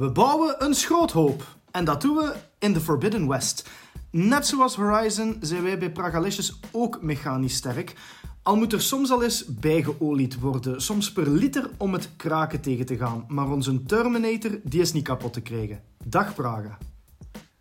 [0.00, 1.56] We bouwen een schroothoop.
[1.70, 3.68] En dat doen we in de Forbidden West.
[4.10, 7.94] Net zoals Horizon zijn wij bij Pragalicious ook mechanisch sterk.
[8.42, 12.86] Al moet er soms al eens bijgeolied worden, soms per liter om het kraken tegen
[12.86, 13.24] te gaan.
[13.28, 15.82] Maar onze Terminator die is niet kapot te krijgen.
[16.04, 16.78] Dag Praga.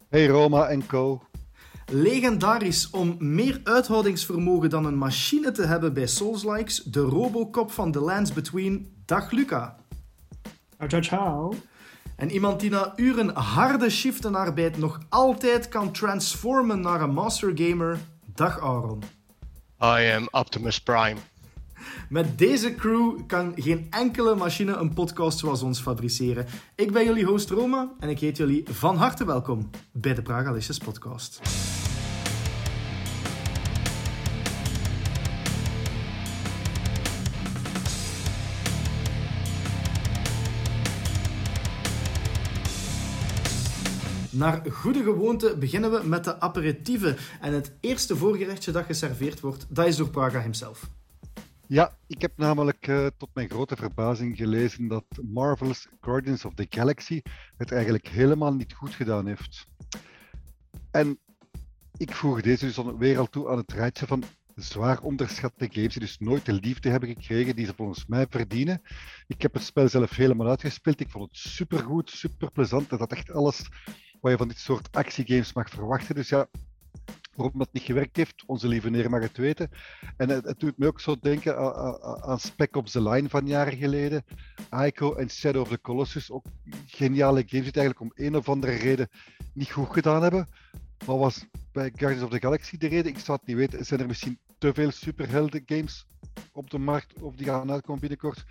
[0.10, 1.22] Hey Roma en co.
[1.92, 8.00] Legendarisch om meer uithoudingsvermogen dan een machine te hebben bij Souls-likes, de Robocop van The
[8.00, 8.94] Lands Between.
[9.06, 9.76] Dag Luca.
[10.88, 11.54] Ciao, ciao.
[12.20, 18.00] En iemand die na uren harde shiftenarbeid nog altijd kan transformen naar een master gamer.
[18.34, 19.04] Dag Aaron.
[19.82, 21.16] I am Optimus Prime.
[22.10, 26.46] Met deze crew kan geen enkele machine een podcast zoals ons fabriceren.
[26.76, 30.78] Ik ben jullie host Roma en ik heet jullie van harte welkom bij de Pragalicious
[30.78, 31.42] podcast.
[44.40, 47.18] Naar goede gewoonte beginnen we met de aperitieven.
[47.42, 50.90] En het eerste voorgerechtje dat geserveerd wordt, dat is door Praga himself.
[51.68, 56.66] Ja, ik heb namelijk uh, tot mijn grote verbazing gelezen dat Marvel's Guardians of the
[56.70, 57.22] Galaxy
[57.58, 59.68] het eigenlijk helemaal niet goed gedaan heeft.
[60.92, 61.20] En
[61.98, 64.24] ik voeg deze dus weer al toe aan het rijtje van
[64.56, 68.82] zwaar onderschatte games die dus nooit de liefde hebben gekregen die ze volgens mij verdienen.
[69.28, 71.00] Ik heb het spel zelf helemaal uitgespeeld.
[71.00, 72.92] Ik vond het supergoed, super plezant.
[72.92, 73.70] Het had echt alles
[74.22, 76.16] wat je van dit soort actiegames mag verwachten.
[76.16, 76.48] Dus ja,
[77.36, 79.70] waarom dat niet gewerkt heeft, onze lieve neer mag het weten.
[80.18, 81.58] En het, het doet me ook zo denken
[82.24, 84.24] aan, Spec Ops The Line van jaren geleden.
[84.72, 86.46] Ico en Shadow of the Colossus, ook
[86.86, 89.10] geniale games die het eigenlijk om een of andere reden
[89.54, 90.48] niet goed gedaan hebben.
[91.06, 93.12] Wat was bij Guardians of the Galaxy de reden?
[93.12, 93.86] Ik zou het niet weten.
[93.86, 96.08] Zijn er misschien te veel superhelden games
[96.52, 98.46] op de markt of die gaan uitkomen binnenkort?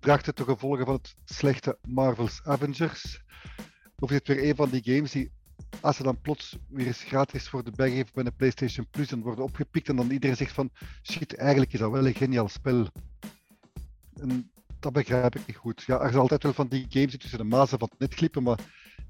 [0.00, 3.22] Draagt het de gevolgen van het slechte Marvel's Avengers?
[3.98, 5.30] Of het weer een van die games die,
[5.80, 9.22] als ze dan plots weer eens gratis voor de geven bij een PlayStation Plus, dan
[9.22, 10.70] worden opgepikt en dan iedereen zegt van,
[11.02, 12.86] shit, eigenlijk is dat wel een geniaal spel.
[14.20, 14.50] En
[14.80, 15.82] dat begrijp ik niet goed.
[15.82, 18.14] Ja, er is altijd wel van die games die tussen de mazen van het net
[18.14, 18.58] glippen, maar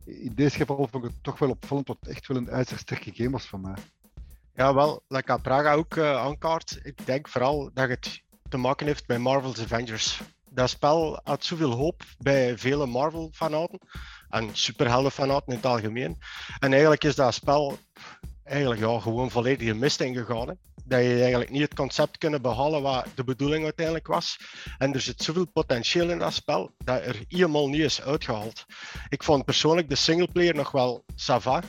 [0.04, 3.10] in deze geval vond ik het toch wel opvallend, dat het echt wel een ijzersterke
[3.14, 3.76] game was van mij.
[4.54, 6.80] Ja, wel, aan Praga ook uh, aankaart.
[6.82, 10.20] Ik denk vooral dat het te maken heeft met Marvel's Avengers.
[10.50, 13.78] Dat spel had zoveel hoop bij vele Marvel-fanaten
[14.30, 16.18] en superheldenfanaten in het algemeen.
[16.58, 17.78] En eigenlijk is dat spel
[18.48, 20.48] eigenlijk ja, gewoon volledig mist ingegaan.
[20.48, 20.54] Hè.
[20.84, 24.38] Dat je eigenlijk niet het concept kunnen behalen wat de bedoeling uiteindelijk was.
[24.78, 28.64] En er zit zoveel potentieel in dat spel dat er helemaal niet is uitgehaald.
[29.08, 31.62] Ik vond persoonlijk de singleplayer nog wel sava.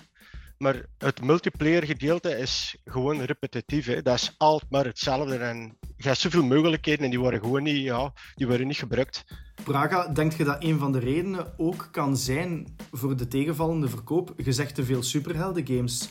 [0.59, 3.85] Maar het multiplayer gedeelte is gewoon repetitief.
[3.85, 4.01] Hè.
[4.01, 5.37] Dat is altijd maar hetzelfde.
[5.37, 9.25] En je hebt zoveel mogelijkheden en die worden gewoon niet, ja, die worden niet gebruikt.
[9.63, 14.33] Praga, denk je dat een van de redenen ook kan zijn voor de tegenvallende verkoop?
[14.37, 16.09] Je zegt te veel superhelden games.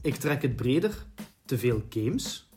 [0.00, 1.06] Ik trek het breder.
[1.44, 2.50] Te veel games.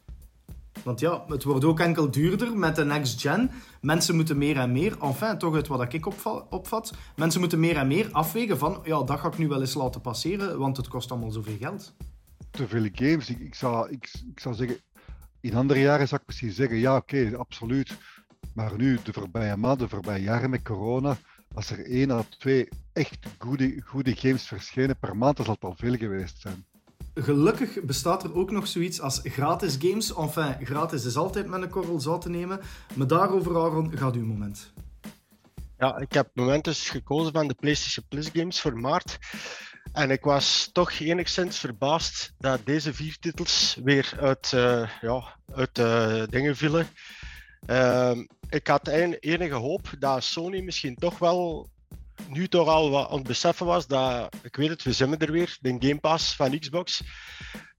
[0.84, 3.52] Want ja, het wordt ook enkel duurder met de next gen.
[3.82, 6.06] Mensen moeten meer en meer, enfin, toch uit wat ik
[6.50, 9.74] opvat, mensen moeten meer en meer afwegen van, ja, dat ga ik nu wel eens
[9.74, 11.96] laten passeren, want het kost allemaal zoveel geld.
[12.52, 13.30] Te veel games.
[13.30, 14.78] Ik, ik, zou, ik, ik zou zeggen,
[15.40, 17.98] in andere jaren zou ik misschien zeggen, ja, oké, absoluut.
[18.54, 21.18] Maar nu, de voorbije maanden, de voorbije jaren met corona,
[21.54, 25.64] als er één à twee echt goede, goede games verschenen per maand, dan zal het
[25.64, 26.66] al veel geweest zijn.
[27.18, 30.16] Gelukkig bestaat er ook nog zoiets als gratis games.
[30.16, 32.60] Enfin, gratis is altijd met een korrel zout te nemen.
[32.94, 34.74] Maar daarover, Aaron, gaat uw moment.
[35.78, 39.18] Ja, ik heb moment dus gekozen van de PlayStation Plus games voor maart.
[39.94, 45.80] En ik was toch enigszins verbaasd dat deze vier titels weer uit, uh, ja, uit
[45.80, 46.88] uh, dingen vielen.
[47.70, 48.18] Uh,
[48.50, 51.70] ik had enige hoop dat Sony misschien toch wel
[52.28, 55.76] nu toch al wat aan was dat, ik weet het, we zijn er weer, de
[55.80, 57.02] Game Pass van Xbox,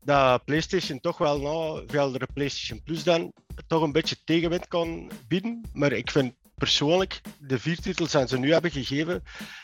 [0.05, 3.33] dat PlayStation toch wel, nou, veel de PlayStation Plus dan,
[3.67, 5.61] toch een beetje tegenwind kan bieden.
[5.73, 9.23] Maar ik vind persoonlijk, de vier titels die ze nu hebben gegeven,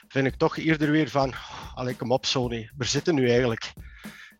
[0.08, 1.34] vind ik toch eerder weer van,
[1.74, 3.72] allee, kom op Sony, we zitten nu eigenlijk.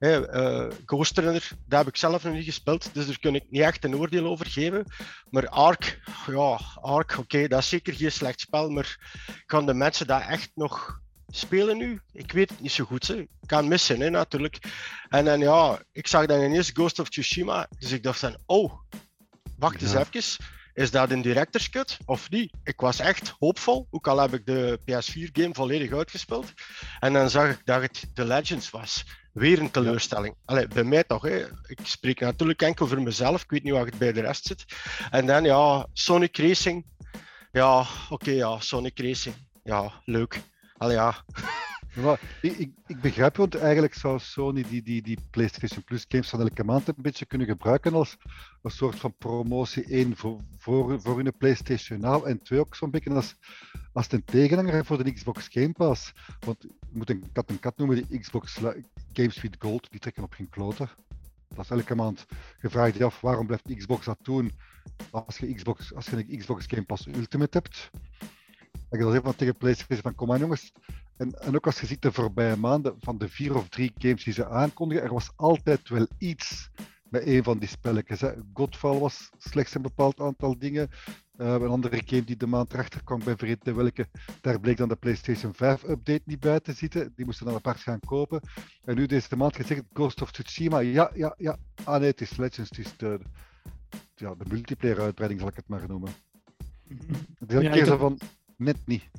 [0.03, 3.45] Hey, uh, Ghost Runner, daar heb ik zelf nog niet gespeeld, dus daar kun ik
[3.51, 4.85] niet echt een oordeel over geven.
[5.31, 8.97] Maar Ark, ja, Ark, oké, dat is zeker geen slecht spel, maar
[9.47, 12.01] gaan de mensen dat echt nog spelen nu?
[12.13, 13.09] Ik weet het niet zo goed.
[13.09, 13.15] Hè.
[13.15, 14.59] Ik kan missen, hè, natuurlijk.
[15.09, 18.73] En dan ja, ik zag dan ineens Ghost of Tsushima, dus ik dacht dan, oh,
[19.59, 20.47] wacht eens even.
[20.75, 22.53] Is dat een director's cut of niet?
[22.65, 26.53] Ik was echt hoopvol, ook al heb ik de PS4-game volledig uitgespeeld.
[27.01, 29.05] En dan zag ik dat het The Legends was.
[29.33, 30.35] Weer een teleurstelling.
[30.45, 31.23] Allee, bij mij toch.
[31.23, 31.45] Hè.
[31.67, 33.43] Ik spreek natuurlijk enkel voor mezelf.
[33.43, 34.65] Ik weet niet waar het bij de rest zit.
[35.11, 36.87] En dan ja, Sonic Racing.
[37.53, 39.35] Ja, oké, ja, Sonic Racing.
[39.63, 40.41] Ja, leuk.
[40.77, 41.15] Allee, ja.
[41.95, 46.29] Maar ik, ik, ik begrijp, want eigenlijk zou Sony die, die, die PlayStation Plus games
[46.29, 48.17] van elke maand een beetje kunnen gebruiken als
[48.63, 49.85] een soort van promotie.
[49.85, 53.37] één voor, voor, voor hun PlayStation Now en twee ook zo'n beetje als,
[53.93, 56.13] als een tegenhanger voor de Xbox Game Pass.
[56.41, 58.61] Want je moet een kat een kat noemen, die Xbox
[59.13, 60.95] Games with Gold, die trekken op geen kloter.
[61.55, 62.27] Dat is elke maand.
[62.61, 64.53] Je vraagt je af waarom blijft Xbox dat doen
[65.11, 67.91] als je, Xbox, als je een Xbox Game Pass Ultimate hebt.
[68.91, 70.73] Ik wil even tegen PlayStation van kom aan jongens,
[71.23, 74.25] en, en, ook als je ziet de voorbije maanden van de vier of drie games
[74.25, 76.71] die ze aankondigen, er was altijd wel iets
[77.09, 78.21] met een van die spelletjes.
[78.21, 78.33] Hè.
[78.53, 80.91] Godfall was slechts een bepaald aantal dingen.
[81.37, 84.07] Uh, een andere game die de maand erachter kwam, ben vergeten welke.
[84.41, 87.13] Daar bleek dan de PlayStation 5 update niet bij te zitten.
[87.17, 88.41] Die moesten dan apart gaan kopen.
[88.85, 90.79] En nu deze maand gezegd Ghost of Tsushima.
[90.79, 91.59] Ja, ja, ja.
[91.85, 92.77] Ah nee, het is Legends.
[92.77, 93.21] Het is de,
[94.15, 96.13] ja, de multiplayer uitbreiding, zal ik het maar noemen.
[97.39, 98.19] Het is een keer zo van
[98.57, 99.11] net niet.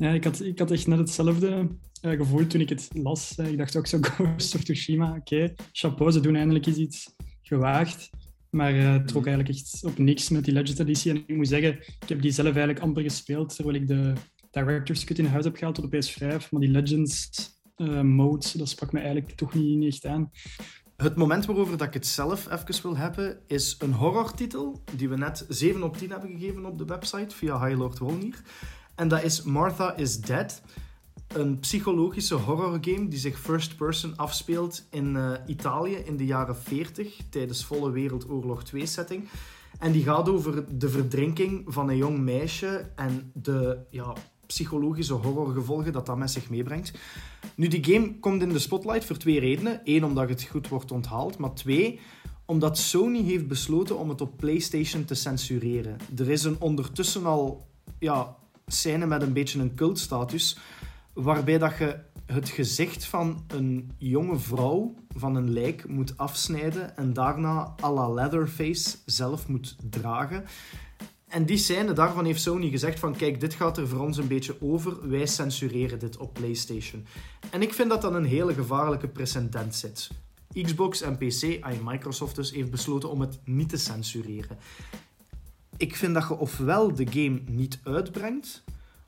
[0.00, 1.68] Ja, ik had, ik had echt net hetzelfde
[2.02, 3.36] uh, gevoel toen ik het las.
[3.36, 8.10] ik dacht ook zo, Ghost of Tsushima, oké, chapeau, ze doen eindelijk eens iets gewaagd.
[8.50, 11.10] Maar uh, het trok eigenlijk echt op niks met die Legends Editie.
[11.10, 14.12] En ik moet zeggen, ik heb die zelf eigenlijk amper gespeeld, terwijl ik de
[14.50, 16.48] Director's Cut in huis heb gehaald op de PS5.
[16.50, 17.30] Maar die Legends
[18.02, 20.30] mode, dat sprak me eigenlijk toch niet, niet echt aan.
[20.96, 25.16] Het moment waarover dat ik het zelf even wil hebben, is een horrortitel die we
[25.16, 28.42] net 7 op 10 hebben gegeven op de website via High Lord Wolnier.
[28.94, 30.62] En dat is Martha is Dead.
[31.26, 37.16] Een psychologische horrorgame die zich first person afspeelt in uh, Italië in de jaren 40
[37.30, 39.28] tijdens volle Wereldoorlog 2 setting.
[39.78, 44.14] En die gaat over de verdrinking van een jong meisje en de ja,
[44.46, 46.92] psychologische horrorgevolgen dat dat met zich meebrengt.
[47.54, 49.80] Nu, die game komt in de spotlight voor twee redenen.
[49.84, 51.38] Eén, omdat het goed wordt onthaald.
[51.38, 52.00] Maar twee,
[52.44, 55.96] omdat Sony heeft besloten om het op PlayStation te censureren.
[56.16, 57.66] Er is een ondertussen al
[57.98, 58.36] ja,
[58.72, 60.58] scène met een beetje een cultstatus,
[61.12, 67.12] waarbij dat je het gezicht van een jonge vrouw van een lijk moet afsnijden en
[67.12, 70.44] daarna à la Leatherface zelf moet dragen.
[71.28, 74.28] En die scène, daarvan heeft Sony gezegd van kijk, dit gaat er voor ons een
[74.28, 77.06] beetje over, wij censureren dit op PlayStation.
[77.50, 80.10] En ik vind dat dat een hele gevaarlijke precedent zit.
[80.62, 84.58] Xbox en PC, en Microsoft dus, heeft besloten om het niet te censureren
[85.80, 88.62] ik vind dat je ofwel de game niet uitbrengt,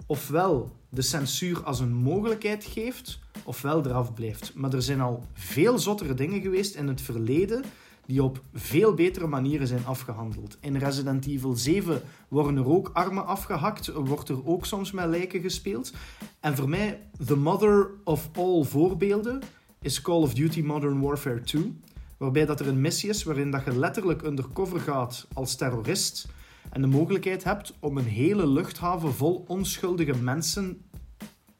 [0.07, 4.55] ofwel de censuur als een mogelijkheid geeft, ofwel eraf blijft.
[4.55, 7.65] Maar er zijn al veel zottere dingen geweest in het verleden
[8.07, 10.57] die op veel betere manieren zijn afgehandeld.
[10.61, 15.41] In Resident Evil 7 worden er ook armen afgehakt, wordt er ook soms met lijken
[15.41, 15.93] gespeeld.
[16.41, 19.41] En voor mij, the mother of all voorbeelden
[19.81, 21.81] is Call of Duty Modern Warfare 2,
[22.17, 26.29] waarbij dat er een missie is waarin dat je letterlijk undercover gaat als terrorist
[26.73, 30.83] en de mogelijkheid hebt om een hele luchthaven vol onschuldige mensen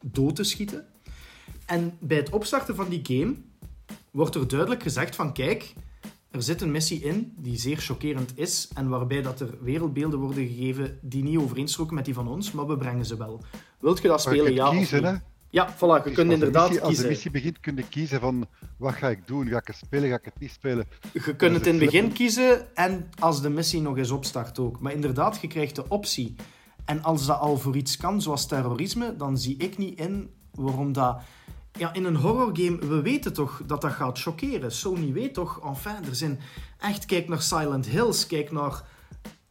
[0.05, 0.87] dood te schieten.
[1.67, 3.35] En bij het opstarten van die game
[4.11, 5.73] wordt er duidelijk gezegd van kijk,
[6.31, 10.47] er zit een missie in die zeer chockerend is en waarbij dat er wereldbeelden worden
[10.47, 13.41] gegeven die niet overeenstroken met die van ons, maar we brengen ze wel.
[13.81, 15.21] Wilt je dat spelen, ja of?
[15.53, 16.85] Ja, voilà, je kunt inderdaad kiezen.
[16.85, 18.47] Als de missie begint, kun je kiezen van
[18.79, 19.49] wat ga ik doen?
[19.49, 20.87] Ga ik het spelen, ga ik het niet spelen?
[21.13, 24.81] Je kunt het in het begin kiezen en als de missie nog eens opstart ook.
[24.81, 26.35] Maar inderdaad, je krijgt de optie.
[26.85, 30.93] En als dat al voor iets kan, zoals terrorisme, dan zie ik niet in waarom
[30.93, 31.23] dat...
[31.73, 34.73] Ja, in een horrorgame, we weten toch dat dat gaat chockeren.
[34.73, 36.41] Sony weet toch, enfin, er zijn...
[36.79, 38.83] Echt, kijk naar Silent Hills, kijk naar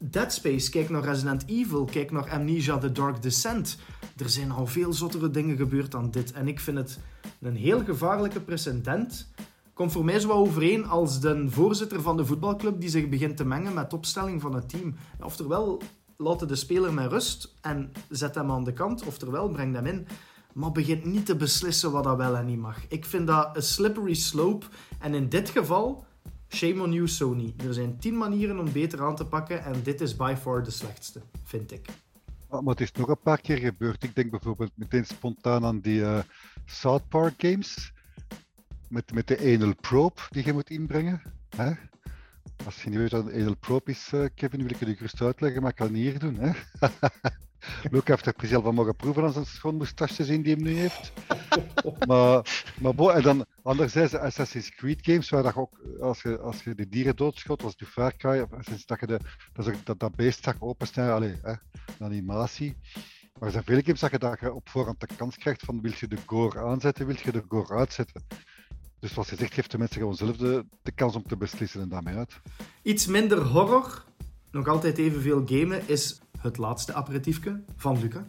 [0.03, 3.77] Dead Space, kijk naar Resident Evil, kijk naar Amnesia The Dark Descent.
[4.17, 6.31] Er zijn al veel zottere dingen gebeurd dan dit.
[6.31, 6.99] En ik vind het
[7.41, 9.31] een heel gevaarlijke precedent.
[9.73, 13.45] Komt voor mij zo overeen als de voorzitter van de voetbalclub die zich begint te
[13.45, 14.95] mengen met de opstelling van het team.
[15.19, 15.81] Oftewel,
[16.17, 19.05] laat de speler met rust en zet hem aan de kant.
[19.05, 20.07] Oftewel, breng hem in.
[20.53, 22.77] Maar begint niet te beslissen wat dat wel en niet mag.
[22.87, 24.65] Ik vind dat een slippery slope.
[24.99, 26.05] En in dit geval
[26.53, 27.53] Shame on you, Sony.
[27.67, 30.71] Er zijn tien manieren om beter aan te pakken en dit is by far de
[30.71, 31.85] slechtste, vind ik.
[32.49, 34.03] maar het is nog een paar keer gebeurd.
[34.03, 36.19] Ik denk bijvoorbeeld meteen spontaan aan die uh,
[36.65, 37.93] South Park games.
[38.89, 41.21] Met, met de anal probe die je moet inbrengen.
[41.55, 41.71] Hè?
[42.65, 45.21] Als je niet weet wat een anal probe is, uh, Kevin, wil ik je gerust
[45.21, 46.35] uitleggen, maar ik kan het hier doen.
[46.35, 46.51] Hè?
[47.91, 50.75] Luke heeft er precies al van mogen proeven aan zijn schoonmoestasjes in die hem nu
[50.75, 51.11] heeft.
[52.07, 56.39] maar, maar bo, en dan anderzijds de Assassin's Creed games, waar dat ook, als je,
[56.39, 58.49] als je de dieren doodschot, als je Far Cry, of
[58.85, 59.19] dat je de,
[59.53, 61.53] dat, dat, dat beest zag opensnijden, allee, hè,
[61.97, 62.77] de animatie.
[63.33, 65.81] Maar er zijn vele games dat je, dat je op voorhand de kans krijgt van
[65.81, 68.23] wil je de gore aanzetten, wil je de gore uitzetten.
[68.99, 71.81] Dus zoals je zegt, geeft de mensen gewoon zelf de, de kans om te beslissen
[71.81, 72.39] en daarmee uit.
[72.81, 74.05] Iets minder horror,
[74.51, 78.25] nog altijd evenveel gamen, is het laatste aperitiefje van Luca.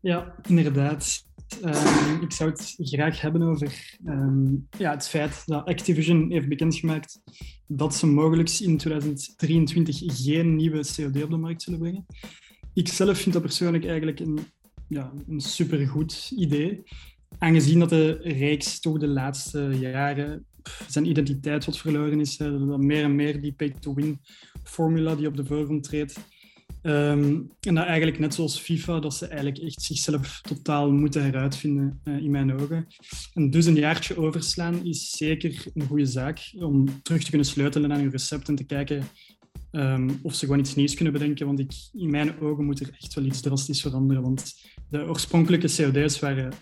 [0.00, 1.24] Ja, inderdaad.
[1.62, 7.20] Ehm, ik zou het graag hebben over ehm, ja, het feit dat Activision heeft bekendgemaakt
[7.66, 12.06] dat ze mogelijk in 2023 geen nieuwe COD op de markt zullen brengen.
[12.74, 14.38] Ik zelf vind dat persoonlijk eigenlijk een,
[14.88, 16.82] ja, een supergoed idee.
[17.38, 20.46] Aangezien dat de reeks toch de laatste jaren
[20.88, 24.20] zijn identiteit wat verloren is, dat meer en meer die pay-to-win
[24.62, 26.18] formula die op de voorgrond treedt,
[26.86, 32.00] Ehm, en dat eigenlijk net zoals FIFA, dat ze eigenlijk echt zichzelf totaal moeten heruitvinden,
[32.04, 32.86] uh, in mijn ogen.
[33.34, 37.92] En dus een jaartje overslaan is zeker een goede zaak om terug te kunnen sleutelen
[37.92, 39.04] aan hun recept en te kijken
[39.72, 41.46] um, of ze gewoon iets nieuws kunnen bedenken.
[41.46, 44.22] Want ik, in mijn ogen moet er echt wel iets drastisch veranderen.
[44.22, 44.54] Want
[44.90, 46.52] de oorspronkelijke COD's waren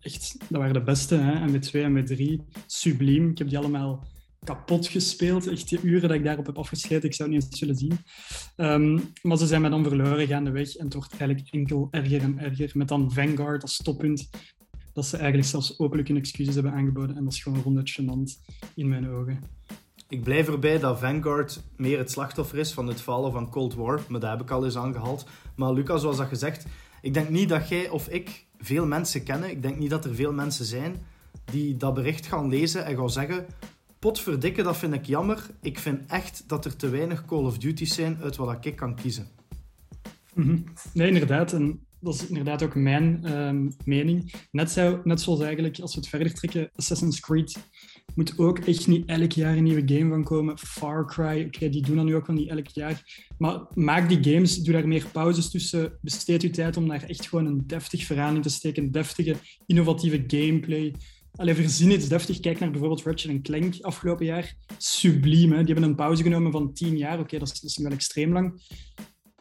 [0.00, 1.14] echt dat waren de beste.
[1.14, 1.48] Hè?
[1.48, 3.30] MW2 en MW3, subliem.
[3.30, 4.06] Ik heb die allemaal
[4.44, 5.46] kapot gespeeld.
[5.46, 7.98] Echt die uren dat ik daarop heb afgeschreven, ik zou het niet eens zullen zien.
[8.56, 12.38] Um, maar ze zijn mij dan verloren gaandeweg en het wordt eigenlijk enkel erger en
[12.38, 12.70] erger.
[12.74, 14.30] Met dan Vanguard als toppunt.
[14.92, 17.16] Dat ze eigenlijk zelfs openlijk hun excuses hebben aangeboden.
[17.16, 19.38] En dat is gewoon rondet gênant in mijn ogen.
[20.08, 24.02] Ik blijf erbij dat Vanguard meer het slachtoffer is van het falen van Cold War.
[24.08, 25.26] Maar dat heb ik al eens aangehaald.
[25.56, 26.66] Maar Lucas, zoals dat gezegd,
[27.02, 29.50] ik denk niet dat jij of ik veel mensen kennen.
[29.50, 30.96] Ik denk niet dat er veel mensen zijn
[31.44, 33.46] die dat bericht gaan lezen en gaan zeggen
[33.98, 35.46] potverdikke, dat vind ik jammer.
[35.60, 38.94] Ik vind echt dat er te weinig Call of Duty's zijn uit wat ik kan
[38.94, 39.28] kiezen.
[40.34, 40.58] Mhm.
[40.92, 41.52] Nee, inderdaad.
[41.52, 44.32] En dat is inderdaad ook mijn ehm, mening.
[44.50, 47.58] Net, zo, net zoals eigenlijk, als we het verder trekken, Assassin's Creed
[48.14, 50.58] moet ook echt niet elk jaar een nieuwe game van komen.
[50.58, 53.26] Far Cry, oké, die doen dat nu ook wel niet elk jaar.
[53.38, 55.98] Maar maak die games, doe daar meer pauzes tussen.
[56.00, 58.90] Besteed je tijd om daar echt gewoon een deftig verhaal in te steken.
[58.90, 59.36] Deftige,
[59.66, 60.94] innovatieve gameplay.
[61.36, 62.40] Allee, verzin iets deftig.
[62.40, 64.54] Kijk naar bijvoorbeeld Ratchet Clank afgelopen jaar.
[64.78, 65.58] Subliem, hè?
[65.58, 67.18] Die hebben een pauze genomen van tien jaar.
[67.18, 68.62] Oké, dat, is, is wel extreem lang.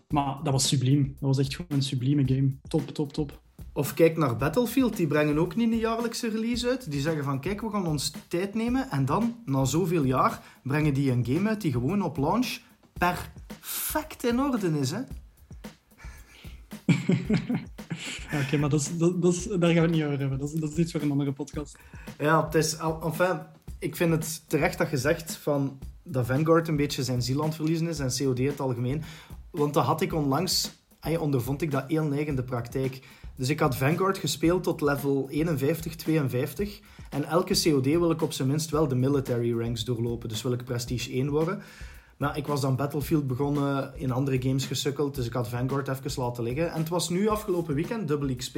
[0.07, 1.03] Maar dat was subliem.
[1.03, 2.55] Dat was echt gewoon een sublieme game.
[2.67, 3.41] Top, top, top.
[3.73, 6.91] Of kijk naar Battlefield, die brengen ook niet een jaarlijkse release uit.
[6.91, 10.93] Die zeggen van kijk, we gaan ons tijd nemen en dan, na zoveel jaar, brengen
[10.93, 12.59] die een game uit die gewoon op launch
[12.93, 14.91] perfect in orde is.
[14.91, 14.99] Hè?
[18.43, 20.39] Oké, maar dat is, dat, dat is, daar gaan we het niet over hebben.
[20.39, 21.77] Dat is, dat iets voor een andere podcast.
[22.19, 22.77] Ja, het is...
[23.03, 23.39] Enfin,
[23.79, 27.53] ik vind het terecht dat je zegt van dat Vanguard een beetje zijn ziel aan
[27.53, 29.03] verliezen is en COD het algemeen.
[29.51, 30.71] Want dat had ik onlangs...
[31.19, 33.01] ondervond ik dat heel neig in de praktijk.
[33.35, 36.79] Dus ik had Vanguard gespeeld tot level 51, 52.
[37.09, 40.29] En elke COD wil ik op zijn minst wel de military ranks doorlopen.
[40.29, 41.61] Dus wil ik prestige 1 worden.
[42.17, 46.21] Maar ik was dan Battlefield begonnen, in andere games gesukkeld, dus ik had Vanguard even
[46.21, 46.71] laten liggen.
[46.71, 48.57] En het was nu afgelopen weekend, dubbel XP.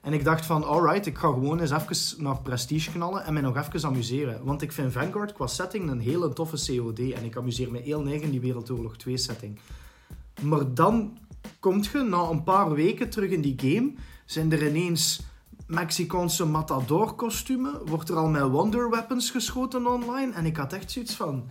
[0.00, 3.42] En ik dacht van, alright, ik ga gewoon eens even naar Prestige knallen en mij
[3.42, 4.44] nog even amuseren.
[4.44, 6.98] Want ik vind Vanguard qua setting een hele toffe COD.
[6.98, 9.58] En ik amuseer me heel neig in die Wereldoorlog 2 setting.
[10.40, 11.18] Maar dan
[11.60, 13.92] komt je na een paar weken terug in die game,
[14.24, 15.22] zijn er ineens
[15.66, 20.32] Mexicaanse matador kostumen, wordt er al met wonder weapons geschoten online.
[20.32, 21.50] En ik had echt zoiets van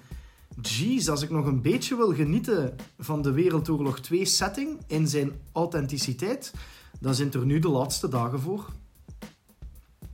[0.62, 5.32] jeez, als ik nog een beetje wil genieten van de Wereldoorlog 2 setting in zijn
[5.52, 6.54] authenticiteit,
[7.00, 8.66] dan zijn er nu de laatste dagen voor.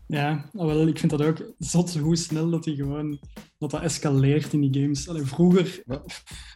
[0.08, 3.20] Ja, wel, ik vind dat ook zot hoe snel dat, die gewoon,
[3.58, 5.10] dat dat escaleert in die games.
[5.10, 5.84] Allee, vroeger,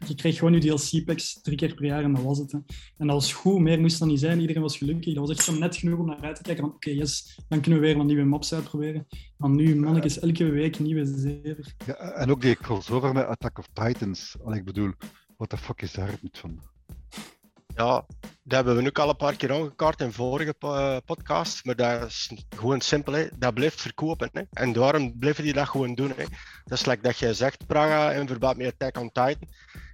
[0.07, 2.51] je kreeg gewoon je DLC-packs drie keer per jaar en dat was het.
[2.51, 2.57] Hè.
[2.97, 4.39] En dat was goed, meer moest dat niet zijn.
[4.39, 5.13] Iedereen was gelukkig.
[5.13, 7.61] Dat was echt zo net genoeg om naar uit te kijken van oké, yes, dan
[7.61, 9.07] kunnen we weer een nieuwe maps uitproberen.
[9.37, 11.75] Maar nu, mannetjes, elke week nieuwe zever.
[11.85, 14.35] Ja, en ook die crossover met Attack of Titans.
[14.43, 14.91] Allee, ik bedoel,
[15.37, 16.59] what the fuck is daar het van?
[17.81, 18.05] Ja,
[18.43, 21.65] dat hebben we nu al een paar keer aangekaart in vorige eh, podcast.
[21.65, 23.13] Maar dat is gewoon simpel.
[23.13, 23.27] Hè.
[23.37, 24.29] Dat blijft verkopen.
[24.31, 24.41] Hè.
[24.51, 26.13] En daarom blijven die dat gewoon doen.
[26.15, 26.25] Hè.
[26.65, 29.47] Dat is like dat jij zegt, Praga, in verband met Attack on Titan.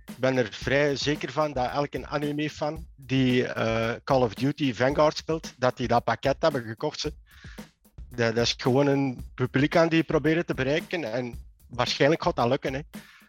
[0.06, 5.17] Ik ben er vrij zeker van dat elke anime-fan die uh, Call of Duty Vanguard
[5.17, 7.01] speelt, dat die dat pakket hebben gekocht.
[8.10, 11.03] Dat, dat, is gewoon een publiek aan die proberen te bereiken.
[11.13, 11.34] En
[11.67, 12.74] waarschijnlijk gaat dat lukken.
[12.74, 12.82] Hè.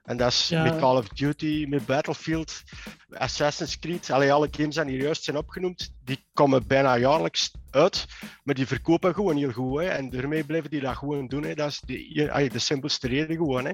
[0.08, 2.62] En dat is met Call of Duty, met Battlefield,
[3.10, 8.06] Assassin's Creed, allee, alle games die hier juist zijn opgenoemd, die komen bijna jaarlijks uit,
[8.44, 9.80] maar die verkopen gewoon heel goed.
[9.80, 9.86] Hè.
[9.86, 11.42] En daarmee blijven die dat gewoon doen.
[11.42, 11.54] Hè.
[11.54, 13.64] Dat is de, de simpelste reden gewoon.
[13.64, 13.72] Hè.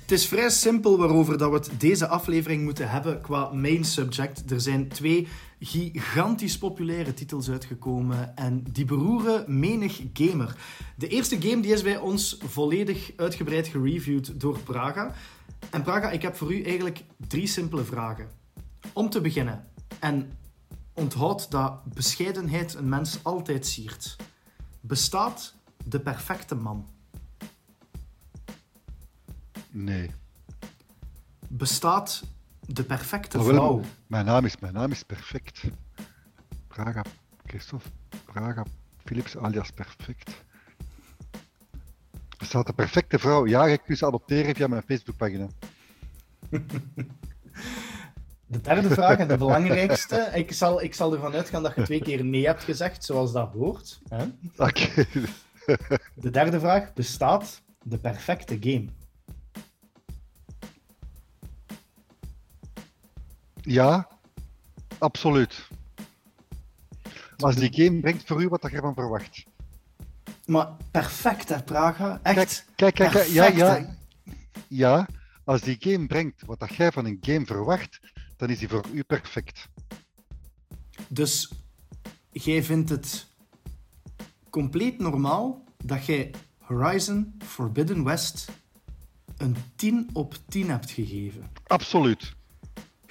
[0.00, 4.50] Het is vrij simpel waarover dat we het deze aflevering moeten hebben qua main subject.
[4.50, 5.28] Er zijn twee
[5.64, 10.56] gigantisch populaire titels uitgekomen en die beroeren menig gamer.
[10.96, 15.14] De eerste game die is bij ons volledig uitgebreid gereviewd door Praga.
[15.70, 18.28] En Praga, ik heb voor u eigenlijk drie simpele vragen.
[18.92, 19.68] Om te beginnen,
[20.00, 20.32] en
[20.92, 24.16] onthoud dat bescheidenheid een mens altijd siert.
[24.80, 25.54] Bestaat
[25.84, 26.88] de perfecte man?
[29.70, 30.10] Nee.
[31.48, 32.22] Bestaat
[32.72, 33.80] De perfecte Oh, Willem, vrouw.
[34.06, 35.62] Mijn naam is, mijn naam is perfect.
[36.68, 37.04] Praga,
[37.46, 37.88] Christophe,
[38.24, 38.64] Praga,
[39.04, 40.44] Philips alias perfect.
[42.38, 43.46] Er staat de perfecte vrouw.
[43.46, 45.46] Ja, je kunt ze adopteren via mijn Facebookpagina.
[48.46, 50.30] De derde vraag en de belangrijkste.
[50.34, 53.52] Ik zal, ik zal ervan uitgaan dat je twee keer nee hebt gezegd, zoals dat
[53.52, 54.00] hoort.
[54.08, 54.24] Hè?
[56.14, 56.92] De derde vraag.
[56.92, 58.88] Bestaat de perfecte game?
[63.62, 64.08] Ja,
[64.98, 65.68] absoluut.
[67.36, 69.44] Als die game brengt voor u wat je ervan verwacht.
[70.46, 72.20] Maar perfect, hè, Praga?
[72.22, 72.64] Echt?
[72.74, 73.74] Kijk, kijk, kijk, ja, ja.
[73.74, 73.86] hè?
[74.68, 75.08] Ja,
[75.44, 78.00] als die game brengt wat dat jij van een game verwacht,
[78.36, 79.68] dan is die voor u perfect.
[81.08, 81.52] Dus
[82.30, 83.26] jij vindt het
[84.50, 88.50] compleet normaal dat jij Horizon Forbidden West
[89.36, 91.50] een 10 op 10 hebt gegeven.
[91.66, 92.34] Absoluut.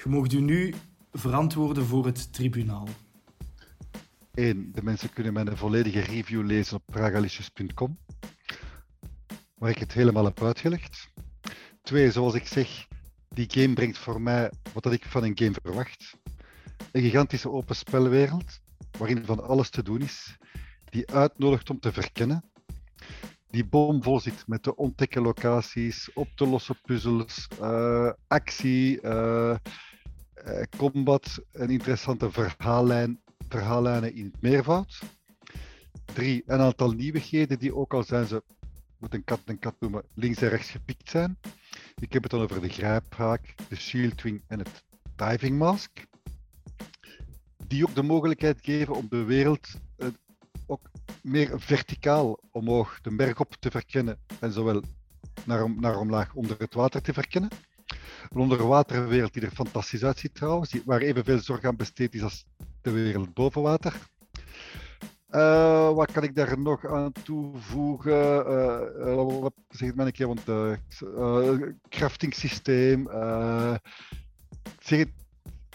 [0.04, 0.74] Je mag u nu
[1.12, 2.88] verantwoorden voor het tribunaal.
[4.34, 7.98] Eén, de mensen kunnen mijn volledige review lezen op pragalicious.com,
[9.56, 11.10] waar ik het helemaal heb uitgelegd.
[11.82, 12.88] Twee, zoals ik zeg,
[13.30, 16.18] die game brengt voor mij wat dat ik van een game verwacht.
[16.92, 18.60] Een gigantische open spelwereld,
[18.98, 20.38] waarin van alles te doen is,
[20.86, 22.52] die uitnodigt om te verkennen,
[23.50, 29.56] die bomvol zit met te ontdekken locaties, op te lossen puzzels, eh, actie, eh,
[30.44, 35.02] eh, combat, een interessante verhaallijn verhaallijnen in het meervoud.
[36.06, 38.44] Drie, een aantal nieuwigheden die ook al zijn ze,
[38.98, 41.38] moet een kat een kat noemen, links en rechts gepikt zijn.
[41.96, 44.84] Ik heb het dan over de grijphaak, de shield wing en het
[45.16, 46.06] diving mask.
[47.68, 49.68] Die ook de mogelijkheid geven om de wereld
[49.98, 50.08] eh,
[50.66, 50.90] ook
[51.22, 54.82] meer verticaal omhoog, de berg op te verkennen en zowel
[55.46, 57.50] naar, om- naar omlaag onder het water te verkennen.
[58.30, 62.46] Een onderwaterwereld die er fantastisch uitziet trouwens, waar evenveel zorg aan besteed is als
[62.82, 63.94] de wereld boven water.
[65.28, 68.44] Eh, wat kan ik daar nog aan toevoegen?
[69.42, 70.74] Wat- zeg het maar een keer, want eh,
[71.90, 73.08] crafting systeem.
[74.80, 75.10] zeg het,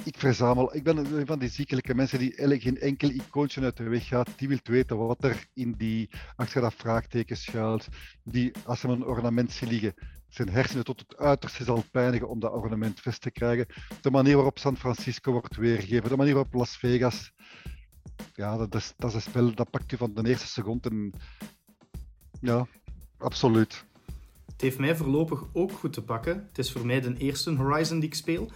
[0.05, 0.75] ik verzamel.
[0.77, 4.07] Ik ben een van die ziekelijke mensen die eigenlijk geen enkel icoontje uit de weg
[4.07, 4.31] gaat.
[4.37, 7.89] Die wil weten wat er in die achter dat vraagteken schuilt.
[8.25, 9.95] Die als er een ornament ziet liggen,
[10.37, 13.67] zijn hersenen tot het uiterste zal pijnigen om dat ornament vast te krijgen.
[14.01, 17.33] De manier waarop San Francisco wordt weergegeven, de manier waarop Las Vegas.
[18.35, 21.11] Ja, dat is, dat is een spel dat pakt u van de eerste seconde.
[22.41, 22.67] Ja,
[23.19, 23.85] absoluut.
[24.47, 26.47] Het heeft mij voorlopig ook goed te pakken.
[26.49, 28.51] Het is voor mij de eerste Horizon die ik speel.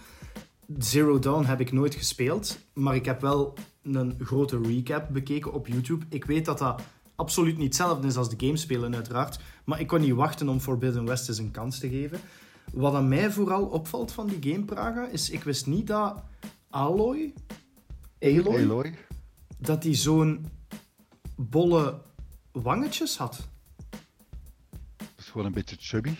[0.77, 5.67] Zero Dawn heb ik nooit gespeeld, maar ik heb wel een grote recap bekeken op
[5.67, 6.05] YouTube.
[6.09, 6.81] Ik weet dat dat
[7.21, 9.39] absoluut niet hetzelfde is als de game spelen, uiteraard.
[9.63, 12.19] Maar ik kon niet wachten om Forbidden West eens een kans te geven.
[12.73, 16.23] Wat aan mij vooral opvalt van die game, Praga, is ik wist niet dat
[16.69, 17.33] Aloy,
[18.19, 18.93] Aloy,
[19.57, 20.45] dat die zo'n
[21.35, 22.01] bolle
[22.51, 23.47] wangetjes had.
[24.97, 26.15] Dat is gewoon een beetje chubby.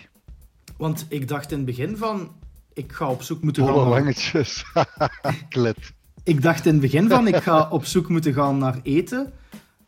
[0.76, 2.32] Want ik dacht in het begin van,
[2.72, 3.88] ik ga op zoek moeten gaan naar...
[3.88, 4.64] wangetjes.
[5.48, 5.92] Klet.
[6.24, 9.32] Ik dacht in het begin van, ik ga op zoek moeten gaan naar eten.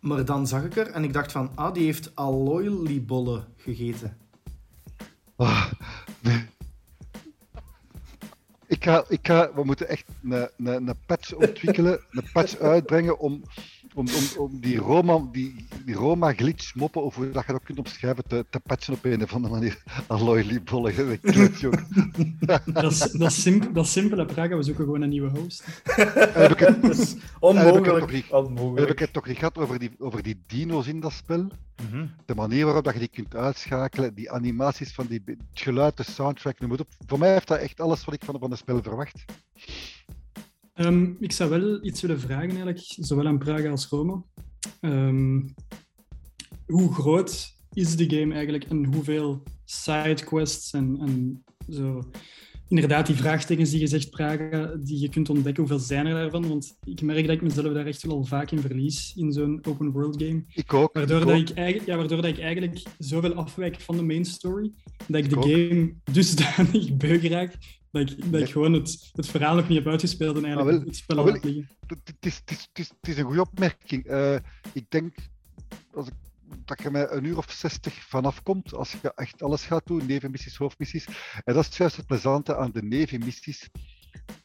[0.04, 4.16] Maar dan zag ik er en ik dacht van, ah, die heeft alloylibollen gegeten.
[5.36, 5.72] Ah,
[6.20, 6.46] nee.
[8.66, 13.18] Ik ga, ik ga, we moeten echt een, een, een patch ontwikkelen, een patch uitbrengen
[13.18, 13.42] om,
[13.94, 17.62] om, om, om die Roma, die, die Roma glitch moppen, of hoe dat je dat
[17.62, 19.82] kunt omschrijven, te, te patchen op een of andere manier.
[20.06, 21.18] Alloy Libollen,
[22.40, 22.62] dat.
[22.74, 24.56] Dat is, dat is, simp- dat is simpel, hè, Praga.
[24.56, 25.64] We zoeken gewoon een nieuwe host.
[26.34, 27.18] Heb ik het, Dat is heb
[28.08, 28.78] ik het onmogelijk.
[28.78, 31.46] heb ik het toch niet gehad over die, over die dino's in dat spel?
[31.90, 32.06] Mhm.
[32.24, 36.02] De manier waarop dat je die kunt uitschakelen, die animaties van die, het geluid, de
[36.02, 36.88] soundtrack, noem het op.
[37.06, 39.24] Voor mij heeft dat echt alles wat ik van, van een spel verwacht.
[40.74, 44.22] Ehm, ik zou wel iets willen vragen, eigenlijk, zowel aan Praga als Rome.
[44.80, 45.40] Ehm,
[46.66, 52.10] hoe groot is de game eigenlijk en hoeveel sidequests en, en zo.
[52.68, 56.48] Inderdaad, die vraagtekens die je zegt, Praga, die je kunt ontdekken, hoeveel zijn er daarvan?
[56.48, 59.64] Want ik merk dat ik mezelf daar echt wel al vaak in verlies in zo'n
[59.68, 60.44] open world game.
[60.54, 60.92] Ik ook.
[60.92, 61.48] Waardoor, ik dat ook.
[61.48, 64.72] ik, eigenlijk, ja, waardoor dat ik eigenlijk zoveel afwijk van de main story,
[65.08, 65.42] dat ik de ook.
[65.42, 67.56] game dusdanig beu raak,
[67.94, 68.42] dat ik, dat Nee.
[68.42, 71.18] ik gewoon het, het verhaal nog niet heb uitgespeeld en eigenlijk Ah, wel, het spel
[71.18, 71.68] ah, wel, laat liggen.
[71.86, 74.04] Het is, het, is, het, is, het is een goede opmerking.
[74.04, 74.34] Eh,
[74.72, 75.14] ik denk
[75.92, 76.12] als ik,
[76.64, 80.06] dat je met een uur of zestig vanaf komt als je echt alles gaat doen,
[80.06, 81.06] nevenmissies, hoofdmissies.
[81.44, 83.70] En dat is juist het plezante aan de nevenmissies.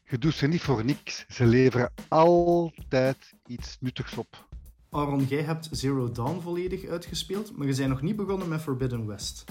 [0.04, 1.26] Je doet ze niet voor niks.
[1.28, 4.48] Ze leveren altijd iets nuttigs op.
[4.90, 9.06] Aaron, jij hebt Zero Dawn volledig uitgespeeld, maar je bent nog niet begonnen met Forbidden
[9.06, 9.44] West.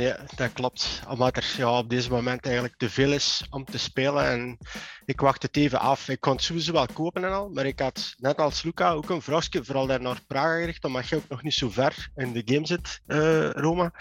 [0.00, 1.02] Nee, dat klopt.
[1.08, 4.24] Omdat er op deze moment eigenlijk te veel is om te spelen.
[4.24, 4.58] En
[5.04, 6.08] ik wacht het even af.
[6.08, 7.50] Ik kon sowieso wel kopen en al.
[7.50, 11.08] Maar ik had net als Luca ook een vraagje, vooral daar naar Praga gericht, omdat
[11.08, 13.92] je ook nog niet zo ver in de game zit, uh, Roma.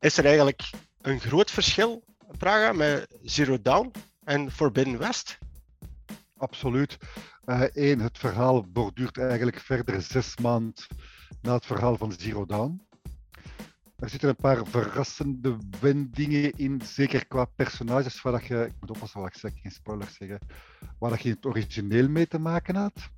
[0.00, 2.04] Is er eigenlijk een groot verschil,
[2.38, 3.92] Praga, met Zero Dawn
[4.24, 5.38] en Forbidden West?
[6.36, 6.98] Absoluut.
[7.44, 10.74] Eén, uh, het verhaal borduurt eigenlijk verder zes maanden
[11.40, 12.90] na het verhaal van Zero Dawn.
[14.02, 18.90] Er zitten een paar verrassende wendingen in, zeker qua personages, waar dat je, ik moet
[18.90, 20.38] oppassen wat ik zeg, geen spoilers zeggen,
[20.98, 23.10] waar dat je het origineel mee te maken had.